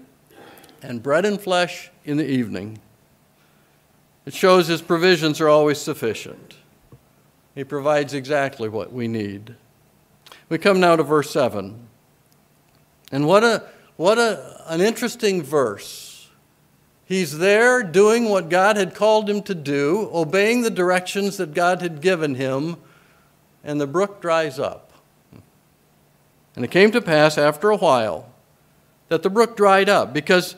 and 0.82 1.02
bread 1.02 1.24
and 1.24 1.40
flesh 1.40 1.90
in 2.04 2.16
the 2.16 2.28
evening. 2.28 2.78
It 4.24 4.34
shows 4.34 4.68
His 4.68 4.82
provisions 4.82 5.40
are 5.40 5.48
always 5.48 5.78
sufficient. 5.78 6.56
He 7.54 7.64
provides 7.64 8.12
exactly 8.12 8.68
what 8.68 8.92
we 8.92 9.08
need. 9.08 9.54
We 10.48 10.58
come 10.58 10.80
now 10.80 10.96
to 10.96 11.02
verse 11.02 11.30
7. 11.30 11.88
And 13.12 13.26
what, 13.26 13.44
a, 13.44 13.64
what 13.96 14.18
a, 14.18 14.62
an 14.66 14.80
interesting 14.80 15.42
verse. 15.42 16.05
He's 17.06 17.38
there 17.38 17.84
doing 17.84 18.28
what 18.28 18.48
God 18.48 18.76
had 18.76 18.94
called 18.94 19.30
him 19.30 19.40
to 19.42 19.54
do, 19.54 20.10
obeying 20.12 20.62
the 20.62 20.70
directions 20.70 21.36
that 21.36 21.54
God 21.54 21.80
had 21.80 22.00
given 22.00 22.34
him, 22.34 22.76
and 23.62 23.80
the 23.80 23.86
brook 23.86 24.20
dries 24.20 24.58
up. 24.58 24.92
And 26.56 26.64
it 26.64 26.70
came 26.72 26.90
to 26.90 27.00
pass 27.00 27.38
after 27.38 27.70
a 27.70 27.76
while 27.76 28.28
that 29.08 29.22
the 29.22 29.30
brook 29.30 29.56
dried 29.56 29.88
up 29.88 30.12
because 30.12 30.56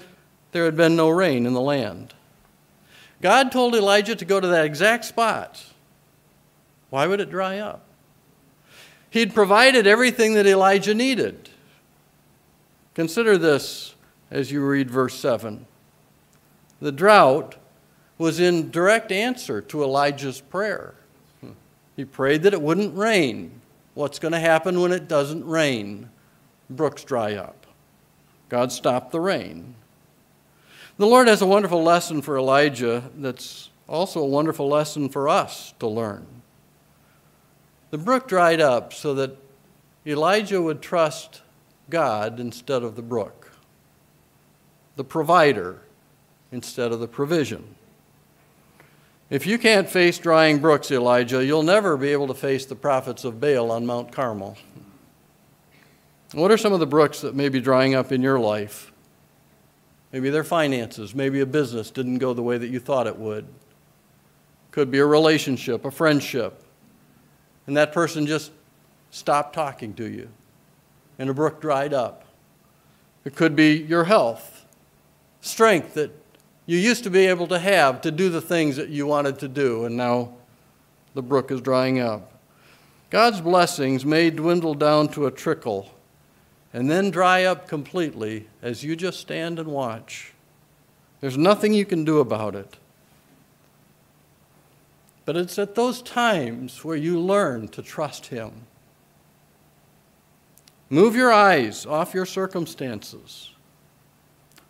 there 0.53 0.65
had 0.65 0.77
been 0.77 0.97
no 0.97 1.11
rain 1.11 1.45
in 1.45 1.53
the 1.53 1.61
land. 1.61 2.15
God 3.21 3.53
told 3.53 3.75
Elijah 3.75 4.17
to 4.17 4.25
go 4.25 4.41
to 4.41 4.47
that 4.47 4.65
exact 4.65 5.05
spot. 5.05 5.63
Why 6.89 7.07
would 7.07 7.21
it 7.21 7.31
dry 7.31 7.59
up? 7.59 7.85
He'd 9.11 9.35
provided 9.35 9.87
everything 9.87 10.35
that 10.35 10.47
Elijah 10.47 10.95
needed. 10.95 11.51
Consider 12.95 13.37
this 13.37 13.95
as 14.31 14.51
you 14.51 14.65
read 14.65 14.91
verse 14.91 15.15
7. 15.15 15.67
The 16.81 16.93
drought 16.93 17.57
was 18.19 18.41
in 18.41 18.71
direct 18.71 19.13
answer 19.13 19.61
to 19.63 19.83
Elijah's 19.83 20.41
prayer. 20.41 20.95
He 21.97 22.05
prayed 22.05 22.43
that 22.45 22.53
it 22.53 22.63
wouldn't 22.63 22.97
rain. 22.97 23.61
What's 23.95 24.21
going 24.21 24.33
to 24.33 24.39
happen 24.39 24.81
when 24.81 24.93
it 24.93 25.09
doesn't 25.09 25.45
rain? 25.45 26.11
Brooks 26.71 27.03
dry 27.03 27.35
up. 27.35 27.67
God 28.49 28.71
stopped 28.71 29.11
the 29.11 29.21
rain. 29.21 29.75
The 30.97 31.07
Lord 31.07 31.29
has 31.29 31.43
a 31.43 31.47
wonderful 31.47 31.83
lesson 31.83 32.23
for 32.23 32.39
Elijah 32.39 33.11
that's 33.17 33.71
also 33.89 34.21
a 34.21 34.27
wonderful 34.27 34.69
lesson 34.69 35.09
for 35.09 35.29
us 35.29 35.75
to 35.81 35.89
learn. 35.89 36.27
The 37.91 37.99
brook 37.99 38.29
dried 38.29 38.61
up 38.61 38.93
so 38.93 39.15
that 39.15 39.37
Elijah 40.07 40.63
would 40.63 40.83
trust 40.83 41.43
God 41.91 42.39
instead 42.39 42.83
of 42.83 42.97
the 42.97 43.03
brook, 43.03 43.53
the 44.97 45.05
provider 45.05 45.81
instead 46.53 46.93
of 46.93 47.01
the 47.01 47.09
provision. 47.09 47.75
If 49.31 49.47
you 49.47 49.59
can't 49.59 49.89
face 49.89 50.19
drying 50.19 50.59
brooks, 50.59 50.91
Elijah, 50.91 51.45
you'll 51.45 51.63
never 51.63 51.97
be 51.99 52.09
able 52.09 52.29
to 52.29 52.35
face 52.35 52.65
the 52.65 52.75
prophets 52.75 53.25
of 53.25 53.41
Baal 53.41 53.71
on 53.71 53.85
Mount 53.85 54.11
Carmel. 54.11 54.57
What 56.33 56.51
are 56.51 56.57
some 56.57 56.73
of 56.73 56.81
the 56.81 56.87
brooks 56.87 57.21
that 57.21 57.35
may 57.35 57.49
be 57.49 57.61
drying 57.61 57.95
up 57.95 58.11
in 58.11 58.23
your 58.23 58.39
life? 58.39 58.93
Maybe 60.13 60.31
their 60.31 60.45
finances, 60.45 61.15
maybe 61.15 61.41
a 61.41 61.47
business 61.47 61.91
didn't 61.91 62.19
go 62.19 62.33
the 62.33 62.43
way 62.43 62.57
that 62.57 62.69
you 62.69 62.81
thought 62.81 63.07
it 63.07 63.19
would. 63.19 63.47
Could 64.71 64.91
be 64.91 64.99
a 64.99 65.07
relationship, 65.07 65.85
a 65.85 65.91
friendship, 65.91 66.63
and 67.67 67.77
that 67.77 67.93
person 67.93 68.27
just 68.27 68.51
stopped 69.11 69.55
talking 69.55 69.93
to 69.95 70.09
you, 70.09 70.29
and 71.19 71.29
a 71.29 71.35
brook 71.35 71.61
dried 71.61 71.93
up. 71.93 72.25
It 73.25 73.35
could 73.35 73.55
be 73.55 73.77
your 73.77 74.05
health, 74.05 74.65
strength 75.43 75.95
that 75.95 76.11
you 76.69 76.77
used 76.77 77.03
to 77.05 77.11
be 77.11 77.25
able 77.25 77.47
to 77.47 77.59
have 77.59 78.03
to 78.03 78.11
do 78.11 78.29
the 78.29 78.43
things 78.43 78.77
that 78.77 78.91
you 78.91 79.07
wanted 79.07 79.39
to 79.39 79.49
do, 79.49 79.87
and 79.87 79.97
now 79.97 80.35
the 81.15 81.23
brook 81.23 81.51
is 81.51 81.63
drying 81.63 81.99
up. 81.99 82.31
God's 83.09 83.41
blessings 83.41 84.05
may 84.05 84.29
dwindle 84.29 84.75
down 84.75 85.09
to 85.13 85.25
a 85.25 85.31
trickle 85.31 85.91
and 86.75 86.91
then 86.91 87.11
dry 87.11 87.45
up 87.45 87.69
completely 87.69 88.49
as 88.61 88.85
you 88.85 88.97
just 88.97 89.19
stand 89.19 89.59
and 89.59 89.69
watch. 89.69 90.35
There's 91.23 91.39
nothing 91.39 91.73
you 91.73 91.87
can 91.87 92.05
do 92.05 92.19
about 92.19 92.55
it. 92.55 92.77
But 95.25 95.39
it's 95.39 95.59
at 95.59 95.75
those 95.75 96.03
times 96.03 96.85
where 96.85 96.97
you 96.97 97.19
learn 97.19 97.69
to 97.69 97.81
trust 97.81 98.27
Him. 98.27 98.53
Move 100.91 101.17
your 101.17 101.33
eyes 101.33 101.87
off 101.87 102.13
your 102.13 102.27
circumstances 102.27 103.53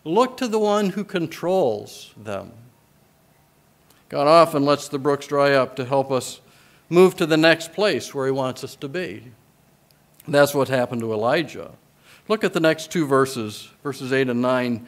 Look 0.09 0.39
to 0.39 0.49
the 0.49 0.59
one 0.59 0.89
who 0.89 1.05
controls 1.05 2.15
them. 2.17 2.53
God 4.09 4.27
often 4.27 4.65
lets 4.65 4.89
the 4.89 4.99
brooks 4.99 5.27
dry 5.27 5.53
up 5.53 5.77
to 5.77 5.85
help 5.85 6.11
us 6.11 6.41
move 6.89 7.15
to 7.17 7.27
the 7.27 7.37
next 7.37 7.75
place 7.75 8.15
where 8.15 8.25
He 8.25 8.33
wants 8.33 8.65
us 8.65 8.75
to 8.77 8.89
be. 8.89 9.25
That's 10.27 10.55
what 10.55 10.69
happened 10.69 11.03
to 11.03 11.13
Elijah. 11.13 11.73
Look 12.27 12.43
at 12.43 12.55
the 12.55 12.61
next 12.61 12.91
two 12.91 13.07
verses, 13.07 13.69
verses 13.83 14.11
8 14.11 14.31
and 14.31 14.41
9. 14.41 14.87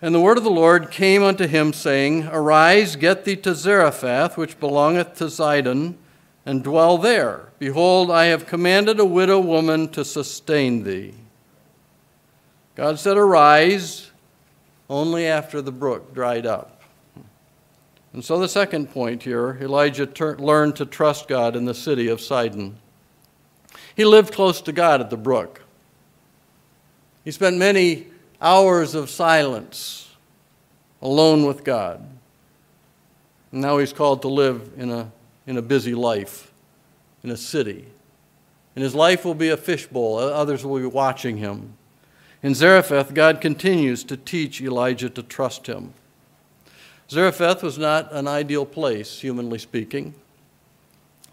And 0.00 0.14
the 0.14 0.20
word 0.20 0.38
of 0.38 0.44
the 0.44 0.50
Lord 0.50 0.90
came 0.90 1.22
unto 1.22 1.46
him, 1.46 1.74
saying, 1.74 2.26
Arise, 2.28 2.96
get 2.96 3.26
thee 3.26 3.36
to 3.36 3.54
Zarephath, 3.54 4.38
which 4.38 4.58
belongeth 4.58 5.16
to 5.16 5.24
Zidon, 5.24 5.96
and 6.46 6.64
dwell 6.64 6.96
there. 6.96 7.52
Behold, 7.58 8.10
I 8.10 8.26
have 8.26 8.46
commanded 8.46 8.98
a 8.98 9.04
widow 9.04 9.38
woman 9.38 9.88
to 9.88 10.02
sustain 10.02 10.84
thee. 10.84 11.12
God 12.74 12.98
said, 12.98 13.18
Arise, 13.18 14.10
only 14.88 15.26
after 15.26 15.62
the 15.62 15.72
brook 15.72 16.14
dried 16.14 16.46
up. 16.46 16.82
And 18.12 18.24
so, 18.24 18.38
the 18.38 18.48
second 18.48 18.90
point 18.90 19.24
here 19.24 19.58
Elijah 19.60 20.08
learned 20.38 20.76
to 20.76 20.86
trust 20.86 21.26
God 21.26 21.56
in 21.56 21.64
the 21.64 21.74
city 21.74 22.08
of 22.08 22.20
Sidon. 22.20 22.78
He 23.96 24.04
lived 24.04 24.32
close 24.32 24.60
to 24.62 24.72
God 24.72 25.00
at 25.00 25.10
the 25.10 25.16
brook. 25.16 25.62
He 27.24 27.30
spent 27.30 27.56
many 27.56 28.06
hours 28.40 28.94
of 28.94 29.10
silence 29.10 30.14
alone 31.00 31.44
with 31.46 31.64
God. 31.64 32.06
And 33.52 33.60
now 33.60 33.78
he's 33.78 33.92
called 33.92 34.22
to 34.22 34.28
live 34.28 34.72
in 34.76 34.90
a, 34.90 35.10
in 35.46 35.56
a 35.56 35.62
busy 35.62 35.94
life, 35.94 36.52
in 37.22 37.30
a 37.30 37.36
city. 37.36 37.86
And 38.74 38.82
his 38.82 38.94
life 38.94 39.24
will 39.24 39.34
be 39.34 39.50
a 39.50 39.56
fishbowl, 39.56 40.18
others 40.18 40.64
will 40.64 40.78
be 40.78 40.86
watching 40.86 41.36
him. 41.36 41.74
In 42.44 42.54
Zarephath, 42.54 43.14
God 43.14 43.40
continues 43.40 44.04
to 44.04 44.18
teach 44.18 44.60
Elijah 44.60 45.08
to 45.08 45.22
trust 45.22 45.66
him. 45.66 45.94
Zarephath 47.08 47.62
was 47.62 47.78
not 47.78 48.12
an 48.12 48.28
ideal 48.28 48.66
place, 48.66 49.20
humanly 49.20 49.58
speaking. 49.58 50.12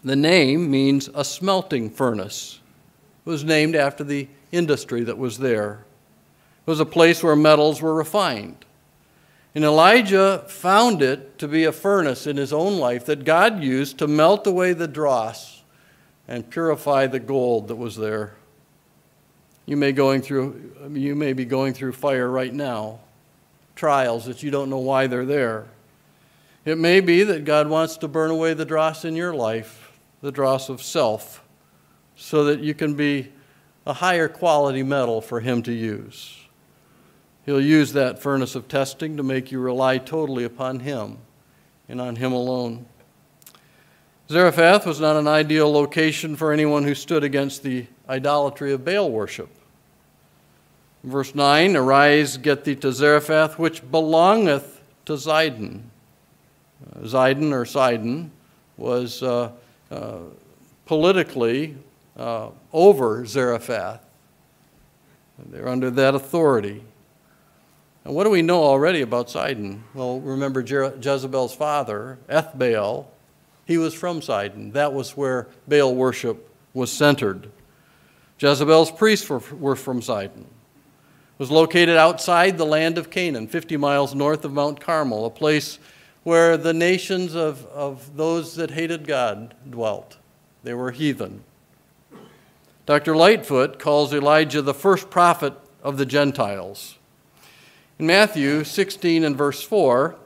The 0.02 0.16
name 0.16 0.70
means 0.70 1.10
a 1.14 1.22
smelting 1.22 1.90
furnace. 1.90 2.60
It 3.26 3.28
was 3.28 3.44
named 3.44 3.76
after 3.76 4.02
the 4.02 4.26
industry 4.52 5.04
that 5.04 5.18
was 5.18 5.36
there. 5.36 5.84
It 6.66 6.70
was 6.70 6.80
a 6.80 6.86
place 6.86 7.22
where 7.22 7.36
metals 7.36 7.82
were 7.82 7.94
refined. 7.94 8.64
And 9.54 9.64
Elijah 9.64 10.46
found 10.48 11.02
it 11.02 11.38
to 11.40 11.46
be 11.46 11.64
a 11.64 11.72
furnace 11.72 12.26
in 12.26 12.38
his 12.38 12.54
own 12.54 12.78
life 12.78 13.04
that 13.04 13.26
God 13.26 13.62
used 13.62 13.98
to 13.98 14.08
melt 14.08 14.46
away 14.46 14.72
the 14.72 14.88
dross 14.88 15.62
and 16.26 16.48
purify 16.48 17.06
the 17.06 17.20
gold 17.20 17.68
that 17.68 17.76
was 17.76 17.98
there. 17.98 18.32
You 19.66 19.76
may, 19.76 19.92
going 19.92 20.22
through, 20.22 20.90
you 20.90 21.14
may 21.14 21.32
be 21.32 21.44
going 21.44 21.72
through 21.72 21.92
fire 21.92 22.28
right 22.28 22.52
now, 22.52 23.00
trials 23.76 24.26
that 24.26 24.42
you 24.42 24.50
don't 24.50 24.70
know 24.70 24.78
why 24.78 25.06
they're 25.06 25.24
there. 25.24 25.66
It 26.64 26.78
may 26.78 27.00
be 27.00 27.22
that 27.24 27.44
God 27.44 27.68
wants 27.68 27.96
to 27.98 28.08
burn 28.08 28.30
away 28.30 28.54
the 28.54 28.64
dross 28.64 29.04
in 29.04 29.16
your 29.16 29.34
life, 29.34 29.92
the 30.20 30.32
dross 30.32 30.68
of 30.68 30.82
self, 30.82 31.42
so 32.16 32.44
that 32.44 32.60
you 32.60 32.74
can 32.74 32.94
be 32.94 33.32
a 33.86 33.92
higher 33.92 34.28
quality 34.28 34.82
metal 34.82 35.20
for 35.20 35.40
Him 35.40 35.62
to 35.64 35.72
use. 35.72 36.38
He'll 37.44 37.60
use 37.60 37.92
that 37.92 38.22
furnace 38.22 38.54
of 38.54 38.68
testing 38.68 39.16
to 39.16 39.22
make 39.22 39.50
you 39.50 39.58
rely 39.58 39.98
totally 39.98 40.44
upon 40.44 40.80
Him 40.80 41.18
and 41.88 42.00
on 42.00 42.16
Him 42.16 42.32
alone. 42.32 42.86
Zarephath 44.28 44.86
was 44.86 45.00
not 45.00 45.16
an 45.16 45.26
ideal 45.26 45.70
location 45.70 46.36
for 46.36 46.52
anyone 46.52 46.84
who 46.84 46.94
stood 46.94 47.24
against 47.24 47.64
the 47.64 47.86
idolatry 48.12 48.72
of 48.72 48.84
Baal 48.84 49.10
worship. 49.10 49.48
Verse 51.02 51.34
9 51.34 51.76
Arise, 51.76 52.36
get 52.36 52.64
thee 52.64 52.76
to 52.76 52.92
Zarephath, 52.92 53.58
which 53.58 53.90
belongeth 53.90 54.80
to 55.06 55.14
Zidon. 55.14 55.80
Uh, 56.94 57.00
Zidon 57.00 57.52
or 57.52 57.64
Sidon 57.64 58.30
was 58.76 59.22
uh, 59.22 59.50
uh, 59.90 60.18
politically 60.84 61.76
uh, 62.16 62.50
over 62.72 63.24
Zarephath. 63.24 64.00
They're 65.46 65.68
under 65.68 65.90
that 65.90 66.14
authority. 66.14 66.84
And 68.04 68.14
what 68.14 68.24
do 68.24 68.30
we 68.30 68.42
know 68.42 68.62
already 68.62 69.00
about 69.00 69.30
Sidon? 69.30 69.82
Well, 69.94 70.20
remember 70.20 70.62
Je- 70.62 70.96
Jezebel's 71.00 71.54
father, 71.54 72.18
Ethbaal, 72.28 73.06
he 73.64 73.78
was 73.78 73.94
from 73.94 74.22
Sidon. 74.22 74.72
That 74.72 74.92
was 74.92 75.16
where 75.16 75.48
Baal 75.66 75.94
worship 75.94 76.48
was 76.74 76.92
centered. 76.92 77.50
Jezebel's 78.42 78.90
priests 78.90 79.28
were, 79.28 79.38
were 79.38 79.76
from 79.76 80.02
Sidon. 80.02 80.40
It 80.40 81.38
was 81.38 81.50
located 81.52 81.96
outside 81.96 82.58
the 82.58 82.66
land 82.66 82.98
of 82.98 83.08
Canaan, 83.08 83.46
50 83.46 83.76
miles 83.76 84.16
north 84.16 84.44
of 84.44 84.52
Mount 84.52 84.80
Carmel, 84.80 85.26
a 85.26 85.30
place 85.30 85.78
where 86.24 86.56
the 86.56 86.74
nations 86.74 87.36
of, 87.36 87.64
of 87.66 88.16
those 88.16 88.56
that 88.56 88.72
hated 88.72 89.06
God 89.06 89.54
dwelt. 89.70 90.18
They 90.64 90.74
were 90.74 90.90
heathen. 90.90 91.44
Dr. 92.84 93.14
Lightfoot 93.14 93.78
calls 93.78 94.12
Elijah 94.12 94.60
the 94.60 94.74
first 94.74 95.08
prophet 95.08 95.54
of 95.80 95.96
the 95.96 96.06
Gentiles. 96.06 96.98
In 98.00 98.06
Matthew 98.06 98.64
16 98.64 99.22
and 99.22 99.36
verse 99.36 99.62
4, 99.62 100.16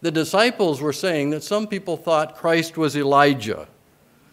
the 0.00 0.10
disciples 0.10 0.80
were 0.80 0.94
saying 0.94 1.30
that 1.30 1.42
some 1.42 1.66
people 1.66 1.98
thought 1.98 2.36
Christ 2.36 2.78
was 2.78 2.96
Elijah. 2.96 3.68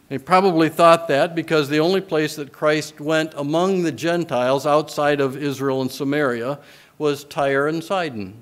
They 0.10 0.18
probably 0.18 0.70
thought 0.70 1.08
that 1.08 1.34
because 1.34 1.68
the 1.68 1.80
only 1.80 2.02
place 2.02 2.36
that 2.36 2.52
Christ 2.52 3.00
went 3.00 3.34
among 3.36 3.84
the 3.84 3.92
Gentiles 3.92 4.66
outside 4.66 5.20
of 5.20 5.36
Israel 5.36 5.82
and 5.82 5.92
Samaria 5.92 6.60
was 6.98 7.24
Tyre 7.24 7.68
and 7.68 7.84
Sidon. 7.84 8.36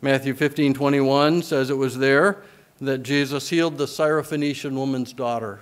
Matthew 0.00 0.34
15 0.34 0.74
21 0.74 1.42
says 1.42 1.70
it 1.70 1.76
was 1.76 1.98
there 1.98 2.42
that 2.80 2.98
Jesus 2.98 3.48
healed 3.48 3.78
the 3.78 3.86
Syrophoenician 3.86 4.74
woman's 4.74 5.12
daughter. 5.12 5.60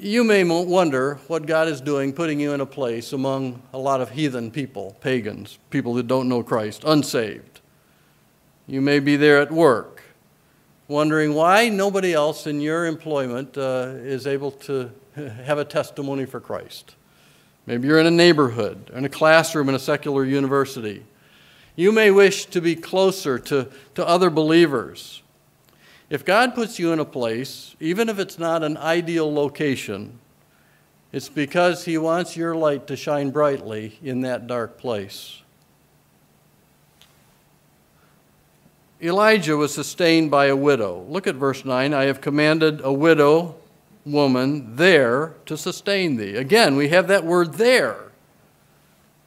You 0.00 0.22
may 0.22 0.44
wonder 0.44 1.16
what 1.26 1.46
God 1.46 1.66
is 1.66 1.80
doing 1.80 2.12
putting 2.12 2.38
you 2.38 2.52
in 2.52 2.60
a 2.60 2.66
place 2.66 3.12
among 3.12 3.60
a 3.72 3.78
lot 3.78 4.00
of 4.00 4.10
heathen 4.10 4.52
people, 4.52 4.96
pagans, 5.00 5.58
people 5.70 5.94
that 5.94 6.06
don't 6.06 6.28
know 6.28 6.44
Christ, 6.44 6.84
unsaved. 6.86 7.60
You 8.68 8.80
may 8.80 9.00
be 9.00 9.16
there 9.16 9.40
at 9.40 9.50
work, 9.50 9.97
wondering 10.88 11.34
why 11.34 11.68
nobody 11.68 12.14
else 12.14 12.46
in 12.46 12.60
your 12.60 12.86
employment 12.86 13.56
uh, 13.56 13.92
is 13.98 14.26
able 14.26 14.50
to 14.50 14.90
have 15.14 15.58
a 15.58 15.64
testimony 15.64 16.24
for 16.24 16.40
Christ. 16.40 16.96
Maybe 17.66 17.86
you're 17.86 18.00
in 18.00 18.06
a 18.06 18.10
neighborhood, 18.10 18.90
in 18.94 19.04
a 19.04 19.10
classroom 19.10 19.68
in 19.68 19.74
a 19.74 19.78
secular 19.78 20.24
university. 20.24 21.04
You 21.76 21.92
may 21.92 22.10
wish 22.10 22.46
to 22.46 22.62
be 22.62 22.74
closer 22.74 23.38
to, 23.38 23.68
to 23.94 24.08
other 24.08 24.30
believers. 24.30 25.22
If 26.08 26.24
God 26.24 26.54
puts 26.54 26.78
you 26.78 26.92
in 26.92 26.98
a 26.98 27.04
place, 27.04 27.76
even 27.78 28.08
if 28.08 28.18
it's 28.18 28.38
not 28.38 28.62
an 28.62 28.78
ideal 28.78 29.32
location, 29.32 30.18
it's 31.12 31.28
because 31.28 31.84
He 31.84 31.98
wants 31.98 32.36
your 32.36 32.56
light 32.56 32.86
to 32.86 32.96
shine 32.96 33.30
brightly 33.30 33.98
in 34.02 34.22
that 34.22 34.46
dark 34.46 34.78
place. 34.78 35.42
Elijah 39.00 39.56
was 39.56 39.72
sustained 39.72 40.30
by 40.30 40.46
a 40.46 40.56
widow. 40.56 41.04
Look 41.08 41.26
at 41.26 41.36
verse 41.36 41.64
9. 41.64 41.94
I 41.94 42.04
have 42.04 42.20
commanded 42.20 42.80
a 42.82 42.92
widow 42.92 43.54
woman 44.04 44.76
there 44.76 45.34
to 45.46 45.56
sustain 45.56 46.16
thee. 46.16 46.34
Again, 46.36 46.74
we 46.74 46.88
have 46.88 47.06
that 47.08 47.24
word 47.24 47.54
there. 47.54 48.10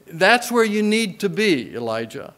That's 0.06 0.50
where 0.50 0.64
you 0.64 0.82
need 0.82 1.20
to 1.20 1.28
be, 1.28 1.74
Elijah. 1.74 2.34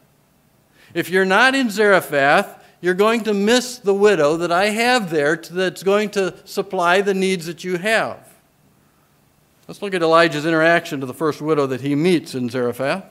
If 0.92 1.10
you're 1.10 1.24
not 1.24 1.56
in 1.56 1.70
Zarephath, 1.70 2.62
you're 2.80 2.94
going 2.94 3.24
to 3.24 3.34
miss 3.34 3.78
the 3.78 3.94
widow 3.94 4.36
that 4.36 4.52
I 4.52 4.66
have 4.66 5.10
there 5.10 5.36
that's 5.36 5.82
going 5.82 6.10
to 6.10 6.34
supply 6.44 7.00
the 7.00 7.14
needs 7.14 7.46
that 7.46 7.64
you 7.64 7.78
have. 7.78 8.18
Let's 9.66 9.80
look 9.80 9.94
at 9.94 10.02
Elijah's 10.02 10.44
interaction 10.46 11.00
to 11.00 11.06
the 11.06 11.14
first 11.14 11.40
widow 11.40 11.66
that 11.66 11.80
he 11.80 11.94
meets 11.94 12.34
in 12.34 12.50
Zarephath. 12.50 13.06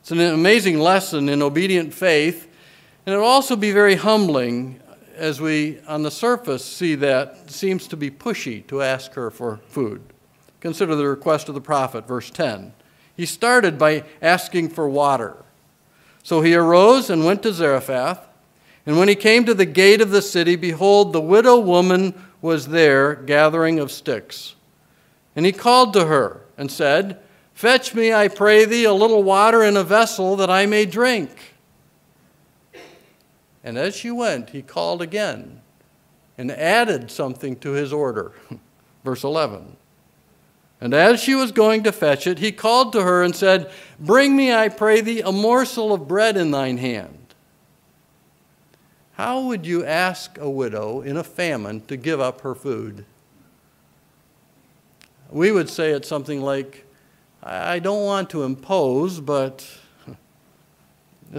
It's 0.00 0.10
an 0.10 0.20
amazing 0.20 0.78
lesson 0.78 1.28
in 1.28 1.40
obedient 1.42 1.94
faith, 1.94 2.51
and 3.04 3.14
it'll 3.14 3.26
also 3.26 3.56
be 3.56 3.72
very 3.72 3.96
humbling 3.96 4.80
as 5.16 5.40
we, 5.40 5.80
on 5.86 6.02
the 6.02 6.10
surface, 6.10 6.64
see 6.64 6.94
that 6.96 7.50
seems 7.50 7.86
to 7.88 7.96
be 7.96 8.10
pushy 8.10 8.66
to 8.68 8.82
ask 8.82 9.12
her 9.14 9.30
for 9.30 9.58
food. 9.68 10.02
Consider 10.60 10.94
the 10.94 11.06
request 11.06 11.48
of 11.48 11.54
the 11.54 11.60
prophet, 11.60 12.06
verse 12.06 12.30
10. 12.30 12.72
He 13.16 13.26
started 13.26 13.78
by 13.78 14.04
asking 14.20 14.70
for 14.70 14.88
water. 14.88 15.36
So 16.22 16.40
he 16.40 16.54
arose 16.54 17.10
and 17.10 17.24
went 17.24 17.42
to 17.42 17.52
Zarephath. 17.52 18.26
And 18.86 18.96
when 18.96 19.08
he 19.08 19.14
came 19.14 19.44
to 19.44 19.54
the 19.54 19.66
gate 19.66 20.00
of 20.00 20.10
the 20.10 20.22
city, 20.22 20.56
behold, 20.56 21.12
the 21.12 21.20
widow 21.20 21.58
woman 21.58 22.14
was 22.40 22.68
there 22.68 23.14
gathering 23.14 23.78
of 23.78 23.92
sticks. 23.92 24.54
And 25.34 25.46
he 25.46 25.52
called 25.52 25.92
to 25.94 26.06
her 26.06 26.42
and 26.56 26.70
said, 26.70 27.18
Fetch 27.54 27.94
me, 27.94 28.12
I 28.12 28.28
pray 28.28 28.64
thee, 28.64 28.84
a 28.84 28.92
little 28.92 29.22
water 29.22 29.62
in 29.62 29.76
a 29.76 29.84
vessel 29.84 30.36
that 30.36 30.50
I 30.50 30.66
may 30.66 30.86
drink. 30.86 31.51
And 33.64 33.78
as 33.78 33.94
she 33.94 34.10
went, 34.10 34.50
he 34.50 34.62
called 34.62 35.02
again 35.02 35.60
and 36.36 36.50
added 36.50 37.10
something 37.10 37.56
to 37.56 37.72
his 37.72 37.92
order. 37.92 38.32
Verse 39.04 39.24
11. 39.24 39.76
And 40.80 40.94
as 40.94 41.22
she 41.22 41.36
was 41.36 41.52
going 41.52 41.84
to 41.84 41.92
fetch 41.92 42.26
it, 42.26 42.40
he 42.40 42.50
called 42.50 42.92
to 42.92 43.02
her 43.02 43.22
and 43.22 43.36
said, 43.36 43.70
Bring 44.00 44.34
me, 44.34 44.52
I 44.52 44.68
pray 44.68 45.00
thee, 45.00 45.20
a 45.20 45.30
morsel 45.30 45.92
of 45.92 46.08
bread 46.08 46.36
in 46.36 46.50
thine 46.50 46.78
hand. 46.78 47.34
How 49.12 49.42
would 49.42 49.64
you 49.64 49.84
ask 49.84 50.38
a 50.38 50.50
widow 50.50 51.00
in 51.00 51.16
a 51.16 51.22
famine 51.22 51.82
to 51.82 51.96
give 51.96 52.18
up 52.18 52.40
her 52.40 52.56
food? 52.56 53.04
We 55.30 55.52
would 55.52 55.70
say 55.70 55.92
it's 55.92 56.08
something 56.08 56.42
like, 56.42 56.84
I 57.42 57.78
don't 57.78 58.04
want 58.04 58.30
to 58.30 58.42
impose, 58.42 59.20
but 59.20 59.64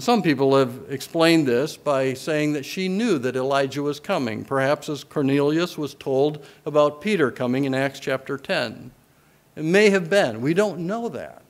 some 0.02 0.24
people 0.24 0.56
have 0.58 0.86
explained 0.90 1.48
this 1.48 1.78
by 1.78 2.16
saying 2.16 2.54
that 2.54 2.66
she 2.66 2.88
knew 2.88 3.20
that 3.20 3.36
Elijah 3.36 3.84
was 3.84 4.00
coming, 4.00 4.44
perhaps 4.44 4.90
as 4.90 5.04
Cornelius 5.04 5.78
was 5.78 5.94
told 5.94 6.44
about 6.66 7.00
Peter 7.00 7.30
coming 7.30 7.66
in 7.66 7.76
Acts 7.76 8.00
chapter 8.00 8.38
10. 8.38 8.90
It 9.56 9.64
may 9.64 9.92
have 9.92 10.10
been. 10.10 10.42
We 10.42 10.56
don't 10.56 10.80
know 10.80 11.10
that. 11.10 11.44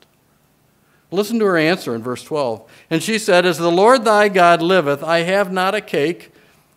Listen 1.10 1.38
to 1.38 1.46
her 1.46 1.56
answer 1.56 1.94
in 1.94 2.02
verse 2.02 2.22
12. 2.22 2.70
And 2.90 3.02
she 3.02 3.18
said, 3.18 3.46
As 3.46 3.56
the 3.56 3.70
Lord 3.70 4.04
thy 4.04 4.28
God 4.28 4.60
liveth, 4.60 5.02
I 5.02 5.20
have 5.20 5.50
not 5.50 5.74
a 5.74 5.80
cake, 5.80 6.30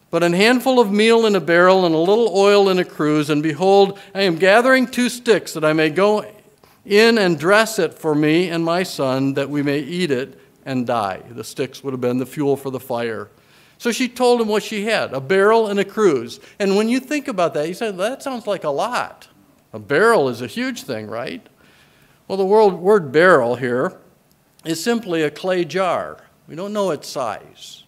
but 0.10 0.24
an 0.24 0.34
handful 0.34 0.80
of 0.80 0.90
meal 0.90 1.26
in 1.26 1.36
a 1.36 1.42
barrel 1.42 1.86
and 1.86 1.94
a 1.94 1.98
little 1.98 2.30
oil 2.34 2.70
in 2.70 2.80
a 2.80 2.86
cruse. 2.86 3.30
And 3.30 3.44
behold, 3.44 4.00
I 4.16 4.22
am 4.22 4.38
gathering 4.38 4.88
two 4.88 5.10
sticks 5.10 5.54
that 5.54 5.66
I 5.66 5.74
may 5.74 5.90
go 5.90 6.26
in 6.86 7.18
and 7.18 7.38
dress 7.38 7.78
it 7.78 7.94
for 7.94 8.16
me 8.16 8.48
and 8.50 8.64
my 8.64 8.84
son, 8.84 9.34
that 9.34 9.50
we 9.50 9.62
may 9.62 9.80
eat 9.80 10.12
it 10.12 10.40
and 10.68 10.86
die. 10.86 11.24
The 11.30 11.46
sticks 11.46 11.84
would 11.84 11.94
have 11.94 12.02
been 12.02 12.20
the 12.20 12.26
fuel 12.26 12.58
for 12.58 12.70
the 12.70 12.80
fire. 12.80 13.30
So 13.80 13.92
she 13.92 14.10
told 14.10 14.42
him 14.42 14.50
what 14.50 14.64
she 14.64 14.84
had 14.86 15.14
a 15.14 15.22
barrel 15.22 15.68
and 15.68 15.80
a 15.80 15.86
cruse. 15.86 16.40
And 16.60 16.76
when 16.76 16.90
you 16.90 17.00
think 17.00 17.28
about 17.28 17.54
that, 17.56 17.68
you 17.68 17.74
say, 17.74 17.90
that 17.90 18.22
sounds 18.22 18.46
like 18.46 18.64
a 18.64 18.70
lot. 18.70 19.30
A 19.72 19.80
barrel 19.80 20.30
is 20.30 20.42
a 20.42 20.48
huge 20.48 20.84
thing, 20.84 21.08
right? 21.08 21.46
Well, 22.28 22.38
the 22.38 22.46
word 22.46 23.12
barrel 23.12 23.56
here 23.56 23.98
is 24.66 24.84
simply 24.84 25.24
a 25.24 25.32
clay 25.32 25.64
jar. 25.64 26.24
We 26.48 26.56
don't 26.56 26.74
know 26.74 26.92
its 26.92 27.08
size. 27.08 27.84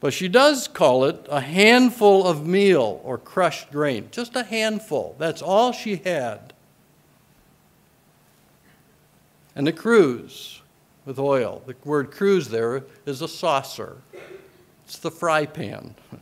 But 0.00 0.12
she 0.12 0.28
does 0.28 0.68
call 0.68 1.04
it 1.04 1.26
a 1.30 1.40
handful 1.40 2.26
of 2.26 2.46
meal 2.46 3.00
or 3.04 3.16
crushed 3.16 3.70
grain. 3.70 4.08
Just 4.10 4.36
a 4.36 4.42
handful. 4.42 5.14
That's 5.18 5.40
all 5.40 5.72
she 5.72 5.96
had. 5.96 6.52
And 9.54 9.66
the 9.66 9.72
cruse 9.72 10.61
with 11.04 11.18
oil. 11.18 11.62
The 11.66 11.74
word 11.84 12.10
cruse 12.10 12.48
there 12.48 12.84
is 13.06 13.22
a 13.22 13.28
saucer, 13.28 13.98
it's 14.84 14.98
the 14.98 15.10
fry 15.10 15.46
pan. 15.46 15.94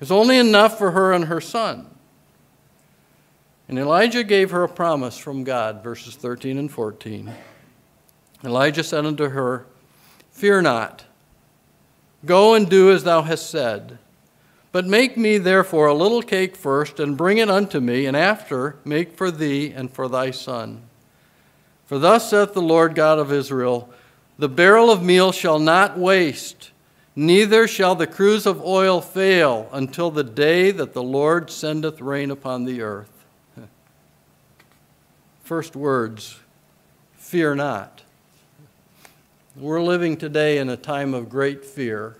It's 0.00 0.10
only 0.10 0.36
enough 0.36 0.76
for 0.76 0.90
her 0.90 1.12
and 1.12 1.26
her 1.26 1.40
son. 1.40 1.86
And 3.68 3.78
Elijah 3.78 4.24
gave 4.24 4.50
her 4.50 4.64
a 4.64 4.68
promise 4.68 5.16
from 5.16 5.44
God, 5.44 5.82
verses 5.82 6.16
13 6.16 6.58
and 6.58 6.70
14. 6.70 7.32
Elijah 8.44 8.84
said 8.84 9.06
unto 9.06 9.30
her, 9.30 9.66
Fear 10.30 10.62
not, 10.62 11.04
go 12.26 12.54
and 12.54 12.68
do 12.68 12.92
as 12.92 13.04
thou 13.04 13.22
hast 13.22 13.48
said. 13.48 13.98
But 14.72 14.86
make 14.86 15.16
me 15.16 15.38
therefore 15.38 15.86
a 15.86 15.94
little 15.94 16.20
cake 16.20 16.56
first, 16.56 16.98
and 16.98 17.16
bring 17.16 17.38
it 17.38 17.48
unto 17.48 17.80
me, 17.80 18.04
and 18.04 18.16
after 18.16 18.76
make 18.84 19.16
for 19.16 19.30
thee 19.30 19.70
and 19.70 19.90
for 19.90 20.08
thy 20.08 20.32
son. 20.32 20.82
For 21.86 21.98
thus 21.98 22.30
saith 22.30 22.52
the 22.52 22.60
Lord 22.60 22.94
God 22.94 23.18
of 23.18 23.32
Israel 23.32 23.88
The 24.36 24.48
barrel 24.48 24.90
of 24.90 25.02
meal 25.02 25.30
shall 25.30 25.60
not 25.60 25.96
waste, 25.96 26.72
neither 27.14 27.68
shall 27.68 27.94
the 27.94 28.06
cruse 28.06 28.46
of 28.46 28.60
oil 28.60 29.00
fail, 29.00 29.68
until 29.72 30.10
the 30.10 30.24
day 30.24 30.72
that 30.72 30.92
the 30.92 31.02
Lord 31.02 31.50
sendeth 31.50 32.00
rain 32.00 32.32
upon 32.32 32.64
the 32.64 32.82
earth. 32.82 33.24
First 35.44 35.76
words, 35.76 36.40
fear 37.16 37.54
not. 37.54 38.02
We're 39.56 39.82
living 39.82 40.16
today 40.16 40.58
in 40.58 40.68
a 40.68 40.76
time 40.76 41.14
of 41.14 41.28
great 41.28 41.64
fear. 41.64 42.16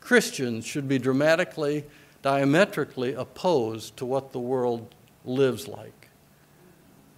Christians 0.00 0.64
should 0.64 0.88
be 0.88 0.98
dramatically, 0.98 1.84
diametrically 2.22 3.12
opposed 3.12 3.98
to 3.98 4.06
what 4.06 4.32
the 4.32 4.40
world 4.40 4.94
lives 5.26 5.68
like. 5.68 6.08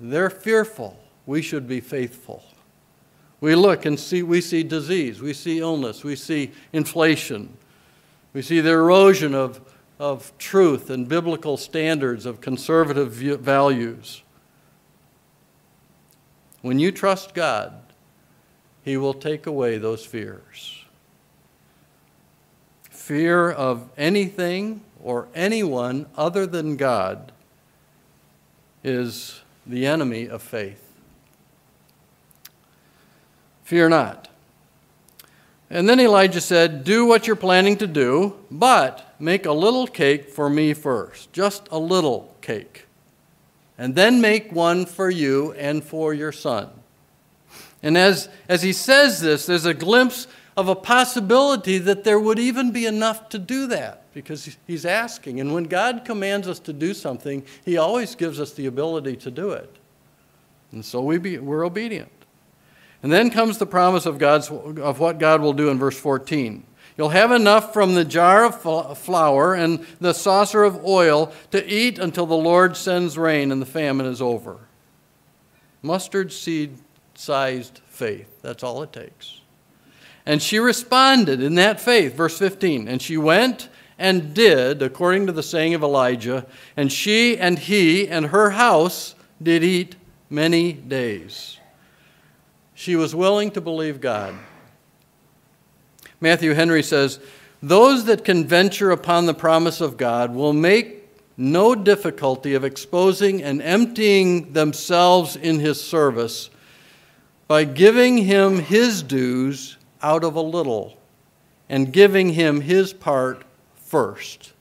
They're 0.00 0.30
fearful. 0.30 0.98
we 1.24 1.40
should 1.40 1.68
be 1.68 1.80
faithful. 1.80 2.42
We 3.40 3.54
look 3.54 3.84
and 3.84 3.98
see, 4.00 4.22
we 4.22 4.40
see 4.40 4.62
disease, 4.62 5.20
we 5.20 5.32
see 5.32 5.58
illness, 5.58 6.02
we 6.02 6.16
see 6.16 6.52
inflation, 6.72 7.56
we 8.32 8.42
see 8.42 8.60
the 8.60 8.70
erosion 8.70 9.34
of, 9.34 9.60
of 9.98 10.32
truth 10.38 10.88
and 10.90 11.08
biblical 11.08 11.56
standards 11.56 12.24
of 12.24 12.40
conservative 12.40 13.12
values. 13.12 14.22
When 16.62 16.78
you 16.78 16.90
trust 16.90 17.34
God, 17.34 17.74
He 18.82 18.96
will 18.96 19.14
take 19.14 19.46
away 19.46 19.78
those 19.78 20.04
fears. 20.04 20.84
Fear 22.90 23.52
of 23.52 23.88
anything 23.96 24.80
or 25.02 25.28
anyone 25.34 26.06
other 26.16 26.46
than 26.46 26.76
God 26.76 27.30
is 28.82 29.42
the 29.66 29.86
enemy 29.86 30.28
of 30.28 30.42
faith. 30.42 30.85
Fear 33.66 33.88
not. 33.88 34.28
And 35.70 35.88
then 35.88 35.98
Elijah 35.98 36.40
said, 36.40 36.84
Do 36.84 37.04
what 37.04 37.26
you're 37.26 37.34
planning 37.34 37.76
to 37.78 37.88
do, 37.88 38.36
but 38.48 39.12
make 39.18 39.44
a 39.44 39.52
little 39.52 39.88
cake 39.88 40.30
for 40.30 40.48
me 40.48 40.72
first. 40.72 41.32
Just 41.32 41.66
a 41.72 41.78
little 41.80 42.32
cake. 42.40 42.86
And 43.76 43.96
then 43.96 44.20
make 44.20 44.52
one 44.52 44.86
for 44.86 45.10
you 45.10 45.52
and 45.54 45.82
for 45.82 46.14
your 46.14 46.30
son. 46.30 46.70
And 47.82 47.98
as, 47.98 48.28
as 48.48 48.62
he 48.62 48.72
says 48.72 49.20
this, 49.20 49.46
there's 49.46 49.66
a 49.66 49.74
glimpse 49.74 50.28
of 50.56 50.68
a 50.68 50.76
possibility 50.76 51.78
that 51.78 52.04
there 52.04 52.20
would 52.20 52.38
even 52.38 52.70
be 52.70 52.86
enough 52.86 53.28
to 53.30 53.38
do 53.38 53.66
that 53.66 54.04
because 54.14 54.56
he's 54.68 54.86
asking. 54.86 55.40
And 55.40 55.52
when 55.52 55.64
God 55.64 56.04
commands 56.04 56.46
us 56.46 56.60
to 56.60 56.72
do 56.72 56.94
something, 56.94 57.44
he 57.64 57.76
always 57.76 58.14
gives 58.14 58.38
us 58.38 58.52
the 58.52 58.66
ability 58.66 59.16
to 59.16 59.30
do 59.32 59.50
it. 59.50 59.74
And 60.70 60.84
so 60.84 61.02
we 61.02 61.18
be, 61.18 61.38
we're 61.38 61.66
obedient. 61.66 62.12
And 63.06 63.12
then 63.12 63.30
comes 63.30 63.58
the 63.58 63.66
promise 63.66 64.04
of, 64.04 64.18
God's, 64.18 64.50
of 64.50 64.98
what 64.98 65.20
God 65.20 65.40
will 65.40 65.52
do 65.52 65.68
in 65.68 65.78
verse 65.78 65.96
14. 65.96 66.66
You'll 66.98 67.10
have 67.10 67.30
enough 67.30 67.72
from 67.72 67.94
the 67.94 68.04
jar 68.04 68.44
of 68.44 68.98
flour 68.98 69.54
and 69.54 69.86
the 70.00 70.12
saucer 70.12 70.64
of 70.64 70.84
oil 70.84 71.32
to 71.52 71.64
eat 71.72 72.00
until 72.00 72.26
the 72.26 72.36
Lord 72.36 72.76
sends 72.76 73.16
rain 73.16 73.52
and 73.52 73.62
the 73.62 73.64
famine 73.64 74.06
is 74.06 74.20
over. 74.20 74.58
Mustard 75.82 76.32
seed 76.32 76.78
sized 77.14 77.80
faith. 77.86 78.42
That's 78.42 78.64
all 78.64 78.82
it 78.82 78.92
takes. 78.92 79.40
And 80.26 80.42
she 80.42 80.58
responded 80.58 81.40
in 81.40 81.54
that 81.54 81.80
faith. 81.80 82.16
Verse 82.16 82.36
15. 82.36 82.88
And 82.88 83.00
she 83.00 83.16
went 83.16 83.68
and 84.00 84.34
did 84.34 84.82
according 84.82 85.26
to 85.26 85.32
the 85.32 85.44
saying 85.44 85.74
of 85.74 85.84
Elijah, 85.84 86.44
and 86.76 86.90
she 86.90 87.38
and 87.38 87.56
he 87.56 88.08
and 88.08 88.26
her 88.26 88.50
house 88.50 89.14
did 89.40 89.62
eat 89.62 89.94
many 90.28 90.72
days. 90.72 91.60
She 92.76 92.94
was 92.94 93.14
willing 93.14 93.50
to 93.52 93.60
believe 93.62 94.02
God. 94.02 94.34
Matthew 96.20 96.52
Henry 96.52 96.82
says, 96.82 97.18
Those 97.62 98.04
that 98.04 98.22
can 98.22 98.46
venture 98.46 98.90
upon 98.90 99.24
the 99.24 99.32
promise 99.32 99.80
of 99.80 99.96
God 99.96 100.34
will 100.34 100.52
make 100.52 101.08
no 101.38 101.74
difficulty 101.74 102.52
of 102.52 102.64
exposing 102.64 103.42
and 103.42 103.62
emptying 103.62 104.52
themselves 104.52 105.36
in 105.36 105.58
his 105.58 105.82
service 105.82 106.50
by 107.48 107.64
giving 107.64 108.18
him 108.18 108.58
his 108.58 109.02
dues 109.02 109.78
out 110.02 110.22
of 110.22 110.36
a 110.36 110.40
little 110.42 110.98
and 111.70 111.94
giving 111.94 112.34
him 112.34 112.60
his 112.60 112.92
part 112.92 113.42
first. 113.74 114.52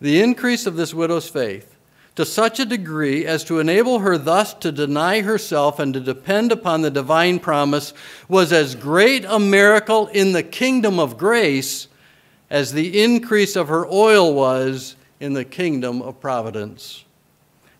The 0.00 0.22
increase 0.22 0.66
of 0.66 0.76
this 0.76 0.94
widow's 0.94 1.28
faith 1.28 1.73
to 2.16 2.24
such 2.24 2.60
a 2.60 2.64
degree 2.64 3.26
as 3.26 3.42
to 3.44 3.58
enable 3.58 3.98
her 3.98 4.16
thus 4.16 4.54
to 4.54 4.70
deny 4.70 5.20
herself 5.20 5.78
and 5.78 5.94
to 5.94 6.00
depend 6.00 6.52
upon 6.52 6.82
the 6.82 6.90
divine 6.90 7.38
promise 7.40 7.92
was 8.28 8.52
as 8.52 8.74
great 8.74 9.24
a 9.24 9.38
miracle 9.38 10.06
in 10.08 10.32
the 10.32 10.42
kingdom 10.42 11.00
of 11.00 11.18
grace 11.18 11.88
as 12.50 12.72
the 12.72 13.02
increase 13.02 13.56
of 13.56 13.68
her 13.68 13.86
oil 13.86 14.32
was 14.32 14.94
in 15.18 15.32
the 15.32 15.44
kingdom 15.44 16.00
of 16.02 16.20
providence. 16.20 17.04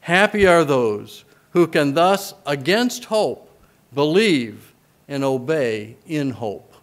Happy 0.01 0.47
are 0.47 0.65
those 0.65 1.25
who 1.53 1.67
can 1.69 1.95
thus, 1.95 2.35
against 2.45 3.05
hope, 3.05 3.49
believe 3.95 4.75
and 5.07 5.23
obey 5.23 5.97
in 6.07 6.31
hope. 6.31 6.75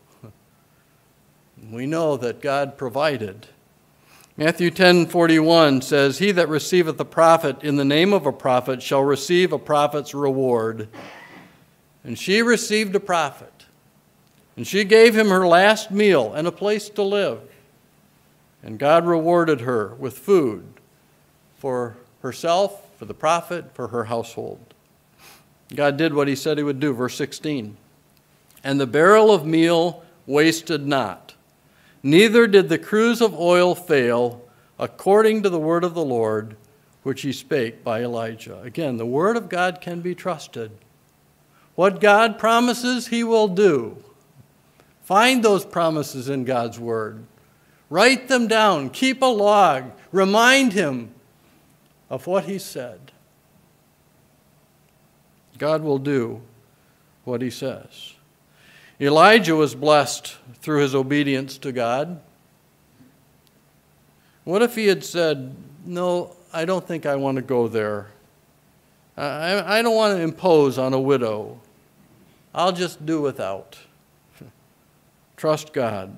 We 1.70 1.86
know 1.86 2.16
that 2.18 2.42
God 2.42 2.78
provided 2.78 3.48
Matthew 4.38 4.72
10:41 4.72 5.82
says, 5.82 6.20
"He 6.20 6.32
that 6.32 6.48
receiveth 6.48 7.00
a 7.00 7.06
prophet 7.06 7.64
in 7.64 7.76
the 7.76 7.86
name 7.86 8.14
of 8.14 8.26
a 8.26 8.32
prophet 8.32 8.82
shall 8.82 9.04
receive 9.04 9.52
a 9.52 9.60
prophet's 9.60 10.14
reward." 10.14 10.88
And 12.04 12.18
she 12.18 12.42
received 12.42 12.96
a 12.96 13.00
prophet. 13.00 13.66
And 14.56 14.66
she 14.66 14.84
gave 14.84 15.16
him 15.18 15.30
her 15.30 15.48
last 15.48 15.92
meal 15.92 16.34
and 16.34 16.48
a 16.48 16.52
place 16.52 16.90
to 16.90 17.04
live. 17.04 17.42
And 18.64 18.80
God 18.80 19.06
rewarded 19.06 19.62
her 19.62 19.96
with 20.00 20.18
food 20.18 20.66
for 21.58 21.98
herself, 22.22 22.88
for 22.98 23.06
the 23.06 23.14
prophet, 23.14 23.66
for 23.74 23.90
her 23.90 24.06
household. 24.06 24.74
God 25.76 25.98
did 25.98 26.14
what 26.14 26.28
he 26.28 26.36
said 26.36 26.58
he 26.58 26.64
would 26.64 26.80
do. 26.80 26.94
Verse 26.94 27.16
16. 27.16 27.78
And 28.64 28.80
the 28.80 28.88
barrel 28.88 29.32
of 29.32 29.46
meal 29.46 30.04
wasted 30.26 30.86
not 30.88 31.34
Neither 32.04 32.48
did 32.48 32.70
the 32.70 32.80
cruse 32.80 33.22
of 33.22 33.38
oil 33.38 33.76
fail, 33.76 34.42
according 34.80 35.44
to 35.44 35.50
the 35.50 35.60
word 35.60 35.84
of 35.84 35.94
the 35.94 36.04
Lord, 36.04 36.56
which 37.04 37.22
he 37.22 37.32
spake 37.32 37.84
by 37.84 38.02
Elijah. 38.02 38.60
Again, 38.62 38.98
the 38.98 39.06
word 39.06 39.38
of 39.38 39.50
God 39.50 39.82
can 39.82 40.02
be 40.02 40.16
trusted. 40.16 40.72
What 41.76 42.02
God 42.02 42.38
promises, 42.38 43.08
he 43.08 43.24
will 43.24 43.48
do. 43.48 44.04
Find 45.04 45.44
those 45.44 45.66
promises 45.66 46.30
in 46.30 46.44
God's 46.44 46.80
word. 46.80 47.26
Write 47.90 48.28
them 48.28 48.48
down. 48.48 48.90
Keep 48.90 49.22
a 49.22 49.26
log. 49.26 49.92
Remind 50.12 50.74
him 50.74 51.14
of 52.10 52.28
what 52.28 52.46
he 52.46 52.58
said. 52.58 53.12
God 55.58 55.84
will 55.84 56.00
do 56.00 56.42
what 57.24 57.42
he 57.42 57.50
says. 57.50 58.14
Elijah 59.02 59.56
was 59.56 59.74
blessed 59.74 60.38
through 60.60 60.82
his 60.82 60.94
obedience 60.94 61.58
to 61.58 61.72
God. 61.72 62.22
What 64.44 64.62
if 64.62 64.76
he 64.76 64.86
had 64.86 65.04
said, 65.04 65.56
No, 65.86 66.36
I 66.54 66.66
don't 66.66 66.88
think 66.88 67.08
I 67.08 67.16
want 67.16 67.38
to 67.38 67.42
go 67.42 67.68
there? 67.68 68.12
I, 69.18 69.80
I 69.80 69.82
don't 69.82 69.96
want 69.96 70.16
to 70.16 70.22
impose 70.22 70.78
on 70.78 70.94
a 70.94 71.00
widow. 71.00 71.60
I'll 72.54 72.72
just 72.72 73.04
do 73.04 73.22
without. 73.22 73.80
Trust 75.36 75.74
God. 75.74 76.16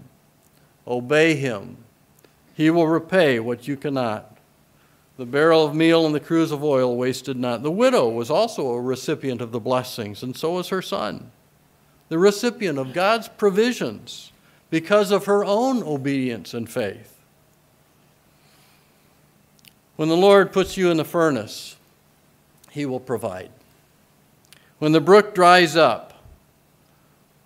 Obey 0.86 1.36
Him. 1.36 1.78
He 2.54 2.69
will 2.69 2.88
repay 2.88 3.39
what 3.39 3.65
you 3.65 3.78
cannot. 3.78 4.38
The 5.15 5.26
barrel 5.26 5.65
of 5.65 5.74
meal 5.74 6.06
and 6.06 6.13
the 6.13 6.19
cruse 6.19 6.52
of 6.52 6.63
oil 6.63 6.98
wasted 6.98 7.38
not. 7.38 7.63
The 7.63 7.72
widow 7.72 8.10
was 8.10 8.30
also 8.30 8.72
a 8.72 8.82
recipient 8.82 9.39
of 9.41 9.52
the 9.52 9.60
blessings, 9.60 10.22
and 10.22 10.36
so 10.36 10.54
was 10.54 10.67
her 10.67 10.82
son 10.82 11.32
the 12.10 12.18
recipient 12.18 12.78
of 12.78 12.94
God's 12.94 13.28
provisions 13.28 14.32
because 14.70 15.12
of 15.12 15.26
her 15.26 15.46
own 15.46 15.84
obedience 15.84 16.54
and 16.54 16.70
faith. 16.70 17.20
When 19.96 20.10
the 20.10 20.18
Lord 20.18 20.52
puts 20.52 20.76
you 20.76 20.89
in 20.89 20.98
the 20.98 21.06
furnace, 21.06 21.76
He 22.72 22.86
will 22.86 23.00
provide. 23.00 23.52
When 24.80 24.92
the 24.92 25.02
brook 25.02 25.36
dries 25.36 25.76
up, 25.76 26.13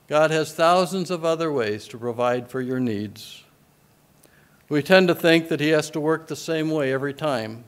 God 0.08 0.32
has 0.32 0.54
thousands 0.54 1.12
of 1.12 1.26
other 1.26 1.52
ways 1.52 1.88
to 1.90 1.98
provide 1.98 2.50
for 2.50 2.62
your 2.62 2.80
needs. 2.80 3.44
We 4.70 4.82
tend 4.82 5.10
to 5.10 5.16
think 5.16 5.50
that 5.50 5.60
He 5.60 5.70
has 5.70 5.90
to 5.92 6.00
work 6.00 6.28
the 6.28 6.36
same 6.36 6.72
way 6.72 6.94
every 6.94 7.14
time. 7.14 7.66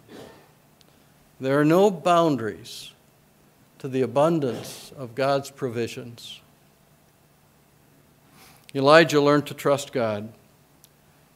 There 1.39 1.59
are 1.59 1.65
no 1.65 1.91
boundaries 1.91 2.93
to 3.79 3.87
the 3.87 4.01
abundance 4.01 4.91
of 4.97 5.15
God's 5.15 5.51
provisions. 5.51 6.41
Elijah 8.75 9.19
learned 9.19 9.47
to 9.47 9.53
trust 9.53 9.91
God. 9.91 10.31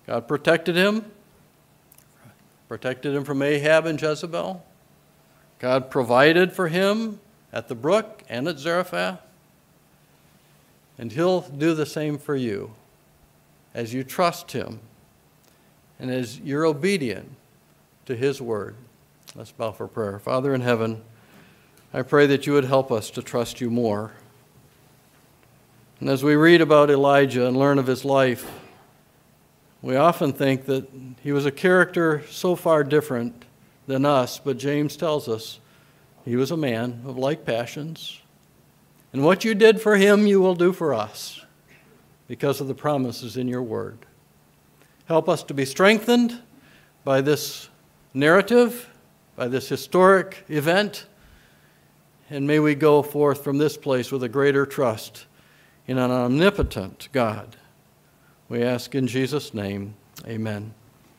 God 0.06 0.28
protected 0.28 0.76
him, 0.76 1.06
protected 2.67 3.15
him 3.15 3.24
from 3.24 3.41
Ahab 3.41 3.86
and 3.86 4.00
Jezebel. 4.00 4.63
God 5.60 5.89
provided 5.89 6.54
for 6.54 6.67
him 6.67 7.19
at 7.52 7.67
the 7.67 7.76
brook 7.76 8.24
and 8.30 8.48
at 8.48 8.60
Zarephath. 8.60 9.19
And 10.98 11.12
he'll 11.12 11.41
do 11.41 11.74
the 11.74 11.86
same 11.86 12.17
for 12.17 12.36
you 12.36 12.74
as 13.74 13.93
you 13.93 14.04
trust 14.04 14.52
him 14.52 14.80
and 15.98 16.12
as 16.12 16.39
you're 16.39 16.65
obedient 16.65 17.32
to 18.06 18.15
his 18.15 18.41
word. 18.41 18.76
Let's 19.36 19.52
bow 19.52 19.72
for 19.72 19.88
prayer. 19.88 20.19
Father 20.19 20.54
in 20.54 20.62
heaven, 20.62 21.02
I 21.93 22.02
pray 22.02 22.28
that 22.28 22.46
you 22.46 22.54
would 22.54 22.65
help 22.65 22.91
us 22.91 23.10
to 23.12 23.22
trust 23.22 23.62
you 23.62 23.69
more. 23.72 24.12
And 26.04 26.10
as 26.10 26.22
we 26.22 26.36
read 26.36 26.60
about 26.60 26.89
Elijah 26.89 27.48
and 27.48 27.56
learn 27.56 27.80
of 27.80 27.88
his 27.88 28.04
life, 28.04 28.52
we 29.82 29.96
often 29.96 30.34
think 30.34 30.66
that 30.66 30.86
he 31.22 31.32
was 31.32 31.46
a 31.46 31.50
character 31.52 32.24
so 32.30 32.58
far 32.58 32.84
different 32.84 33.46
than 33.88 34.06
us, 34.06 34.38
but 34.38 34.58
James 34.58 34.98
tells 34.98 35.30
us 35.30 35.62
he 36.26 36.36
was 36.36 36.52
a 36.52 36.58
man 36.58 37.04
of 37.06 37.18
like 37.18 37.46
passions, 37.46 38.20
And 39.13 39.24
what 39.24 39.46
you 39.46 39.56
did 39.56 39.80
for 39.80 39.96
him, 39.96 40.28
you 40.28 40.42
will 40.42 40.56
do 40.56 40.74
for 40.74 40.94
us 40.94 41.39
because 42.28 42.60
of 42.60 42.68
the 42.68 42.76
promises 42.76 43.38
in 43.38 43.48
your 43.48 43.63
word. 43.63 44.00
Help 45.06 45.30
us 45.30 45.42
to 45.44 45.54
be 45.54 45.63
strengthened 45.63 46.38
by 47.06 47.22
this 47.22 47.70
narrative, 48.13 48.89
by 49.38 49.48
this 49.48 49.70
historic 49.70 50.44
event, 50.50 51.06
and 52.30 52.46
may 52.46 52.60
we 52.60 52.76
go 52.76 53.02
forth 53.02 53.42
from 53.42 53.58
this 53.58 53.78
place 53.78 54.12
with 54.12 54.24
a 54.24 54.28
greater 54.28 54.66
trust 54.66 55.28
in 55.88 55.98
an 55.98 56.12
omnipotent 56.12 57.10
God. 57.12 57.58
We 58.50 58.62
ask 58.63 58.96
in 58.96 59.08
Jesus' 59.08 59.54
name, 59.54 59.96
amen. 60.26 60.74